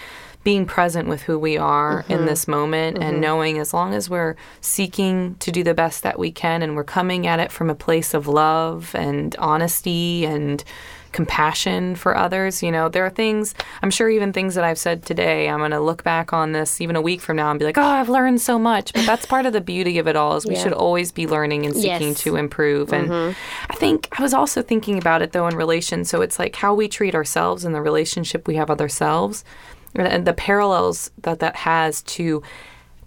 [0.48, 2.26] being present with who we are in mm-hmm.
[2.26, 3.20] this moment and mm-hmm.
[3.20, 6.86] knowing as long as we're seeking to do the best that we can and we're
[6.86, 10.64] coming at it from a place of love and honesty and
[11.12, 15.04] compassion for others you know there are things i'm sure even things that i've said
[15.04, 17.66] today i'm going to look back on this even a week from now and be
[17.66, 18.94] like oh i've learned so much.
[18.94, 20.64] But that's part of the beauty of it all is we Yeah.
[20.64, 22.20] should always be learning and seeking Yes.
[22.22, 22.94] to improve.
[22.94, 23.34] And mm-hmm.
[23.70, 26.74] i think i was also thinking about it though in relation so it's like how
[26.74, 29.44] we treat ourselves and the relationship we have with ourselves
[30.06, 32.42] and- the parallels that that has to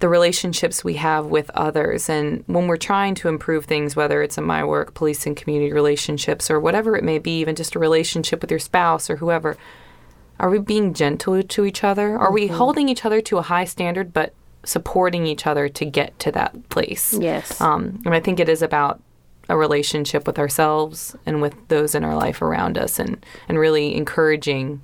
[0.00, 2.08] the relationships we have with others.
[2.08, 5.72] And when we're trying to improve things, whether it's in my work, police and community
[5.74, 9.58] relationships, or whatever it may be, even just a relationship with your spouse or whoever,
[10.38, 12.18] are we being gentle to each other?
[12.18, 14.32] Are we holding each other to a high standard, but
[14.64, 17.12] supporting each other to get to that place?
[17.12, 17.60] Yes.
[17.60, 19.02] Um, and I think it is about
[19.50, 23.94] a relationship with ourselves and with those in our life around us, and and really
[23.94, 24.80] encouraging,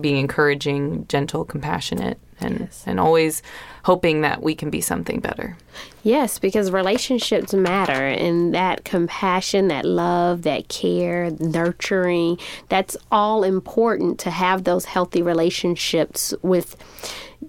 [0.00, 3.42] being encouraging, gentle, compassionate, and and always
[3.84, 5.56] hoping that we can be something better.
[6.02, 12.38] Yes, because relationships matter and that compassion, that love, that care, nurturing,
[12.68, 16.76] that's all important to have those healthy relationships with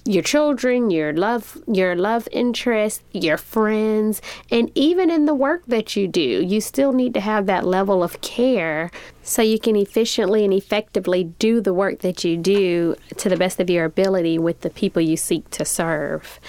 [0.03, 4.21] your children, your love, your love interest, your friends,
[4.51, 8.03] and even in the work that you do, you still need to have that level
[8.03, 8.91] of care
[9.23, 13.59] so you can efficiently and effectively do the work that you do to the best
[13.59, 16.39] of your ability with the people you seek to serve.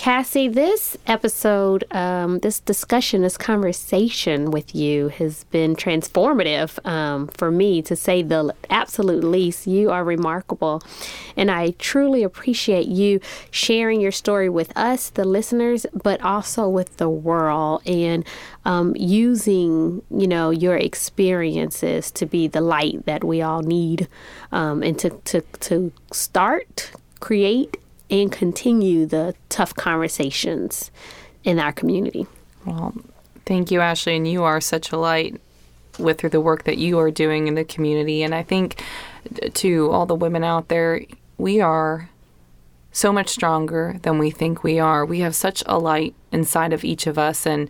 [0.00, 7.50] Kassy, this episode, um, this discussion, this conversation with you has been transformative um, for
[7.50, 9.66] me, to say the absolute least.
[9.66, 10.82] You are remarkable.
[11.36, 13.20] And I truly appreciate you
[13.50, 18.24] sharing your story with us, the listeners, but also with the world and
[18.64, 24.08] um, using, you know, your experiences to be the light that we all need
[24.50, 26.90] um, and to, to, to start,
[27.20, 27.76] create,
[28.10, 30.90] and continue the tough conversations
[31.44, 32.26] in our community.
[32.66, 32.94] Well,
[33.46, 35.40] thank you, Ashley, and you are such a light
[35.98, 38.22] with the work that you are doing in the community.
[38.22, 38.82] And I think
[39.54, 41.02] to all the women out there,
[41.38, 42.10] we are
[42.92, 45.04] so much stronger than we think we are.
[45.04, 47.68] We have such a light inside of each of us, and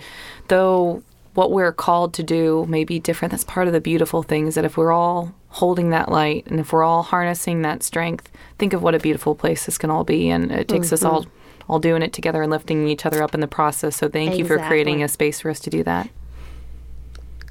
[0.48, 1.02] though
[1.34, 4.54] what we're called to do may be different, that's part of the beautiful thing is
[4.56, 8.72] that if we're all holding that light and if we're all harnessing that strength, think
[8.72, 10.28] of what a beautiful place this can all be.
[10.28, 11.14] And it takes us mm-hmm.
[11.14, 11.26] all
[11.68, 13.94] all doing it together and lifting each other up in the process.
[13.94, 16.10] So thank you for creating a space for us to do that.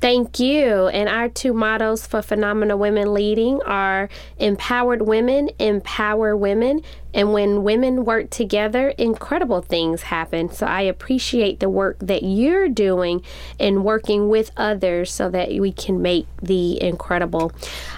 [0.02, 0.88] Thank you.
[0.88, 6.82] And our two mottos for Phenomenal Women Leading are Empowered Women, Empower Women.
[7.14, 10.52] And when women work together, incredible things happen.
[10.52, 13.24] So I appreciate the work that you're doing
[13.60, 17.52] and working with others so that we can make the incredible.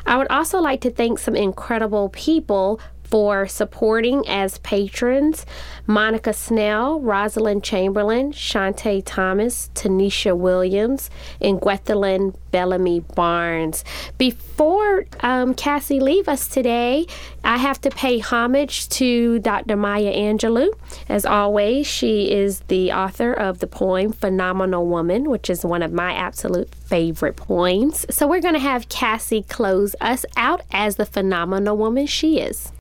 [0.05, 2.79] I would also like to thank some incredible people
[3.11, 5.45] for supporting as patrons
[5.85, 11.09] Monica Snell, Rosalind Chamberlain, Shantae Thomas, Tanisha Williams,
[11.41, 13.83] and Gwethelyn Bellamy Barnes.
[14.17, 17.05] Before um, Kassy leave us today,
[17.43, 19.75] I have to pay homage to Dr.
[19.75, 20.69] Maya Angelou.
[21.09, 25.91] As always, she is the author of the poem Phenomenal Woman, which is one of
[25.91, 28.05] my absolute favorite poems.
[28.09, 32.71] So we're going to have Kassy close us out as the phenomenal woman she is.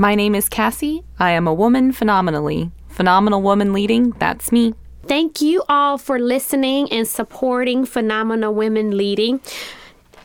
[0.00, 1.02] My name is Kassy.
[1.18, 2.70] I am a woman phenomenally.
[2.86, 4.74] Phenomenal woman leading, that's me.
[5.08, 9.40] Thank you all for listening and supporting Phenomenal Women Leading.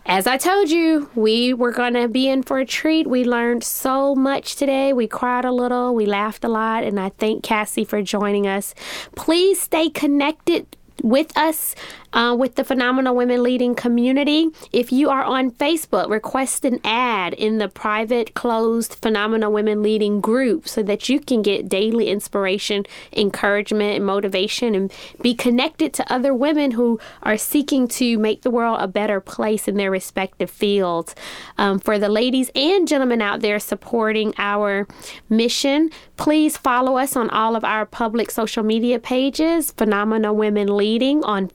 [0.05, 3.07] As I told you, we were going to be in for a treat.
[3.07, 4.93] We learned so much today.
[4.93, 8.75] We cried a little, we laughed a lot, and I thank Kassy for joining us.
[9.15, 10.67] Please stay connected
[11.01, 11.73] with us
[12.13, 14.47] uh, with the Phenomenal Women Leading community.
[14.71, 20.21] If you are on Facebook, request an ad in the private, closed Phenomenal Women Leading
[20.21, 24.91] group so that you can get daily inspiration, encouragement, and motivation and
[25.21, 29.67] be connected to other women who are seeking to make the world a better place
[29.67, 31.15] in their respective fields.
[31.57, 34.87] Um, for the ladies and gentlemen out there supporting our
[35.29, 41.23] mission, please follow us on all of our public social media pages Phenomenal Women Leading
[41.23, 41.49] on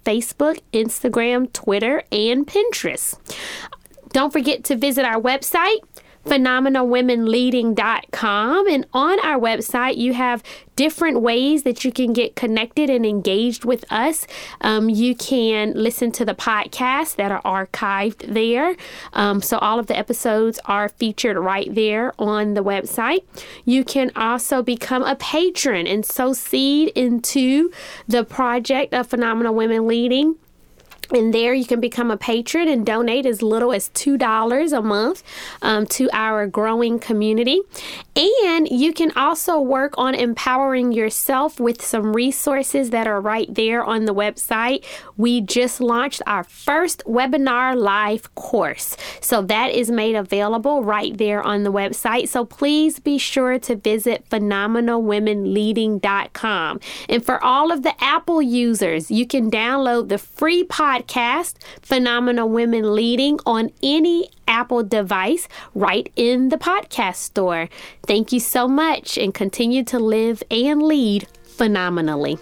[0.49, 3.18] Facebook, Instagram, Twitter, and Pinterest.
[4.11, 5.80] Don't forget to visit our website,
[6.29, 8.68] phenomenalwomenleading.com.
[8.68, 10.43] And on our website, you have
[10.76, 14.29] different ways that you can get connected and engaged with us.
[14.61, 18.76] Um, you can listen to the podcasts that are archived there.
[19.12, 23.24] Um, so all of the episodes are featured right there on the website.
[23.64, 27.72] You can also become a patron and sow seed into
[28.07, 30.37] the project of Phenomenal Women Leading.
[31.11, 35.23] And there you can become a patron and donate as little as $2 a month
[35.63, 37.61] um, to our growing community.
[38.17, 43.85] And you can also work on empowering yourself with some resources that are right there
[43.85, 44.85] on the website.
[45.17, 48.97] We just launched our first webinar live course.
[49.21, 52.29] So that is made available right there on the website.
[52.29, 56.81] So please be sure to visit phenomenalwomenleading.com.
[57.09, 62.49] And for all of the Apple users, you can download the free podcast podcast, Phenomenal
[62.49, 67.68] Women Leading, on any Apple device right in the podcast store.
[68.07, 72.38] Thank you so much and continue to live and lead phenomenally.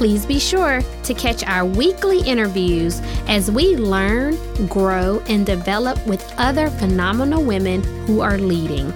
[0.00, 4.34] Please be sure to catch our weekly interviews as we learn,
[4.66, 8.94] grow, and develop with other phenomenal women who are leading.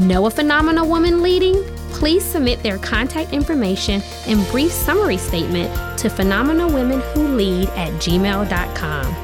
[0.00, 1.62] Know a phenomenal woman leading?
[1.92, 5.70] Please submit their contact information and brief summary statement
[6.00, 9.14] to phenomenalwomenwholead at gmail.com.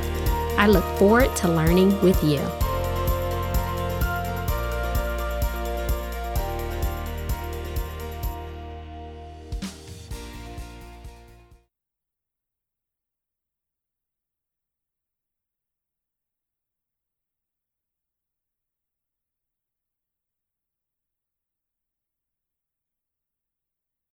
[0.56, 2.38] I look forward to learning with you.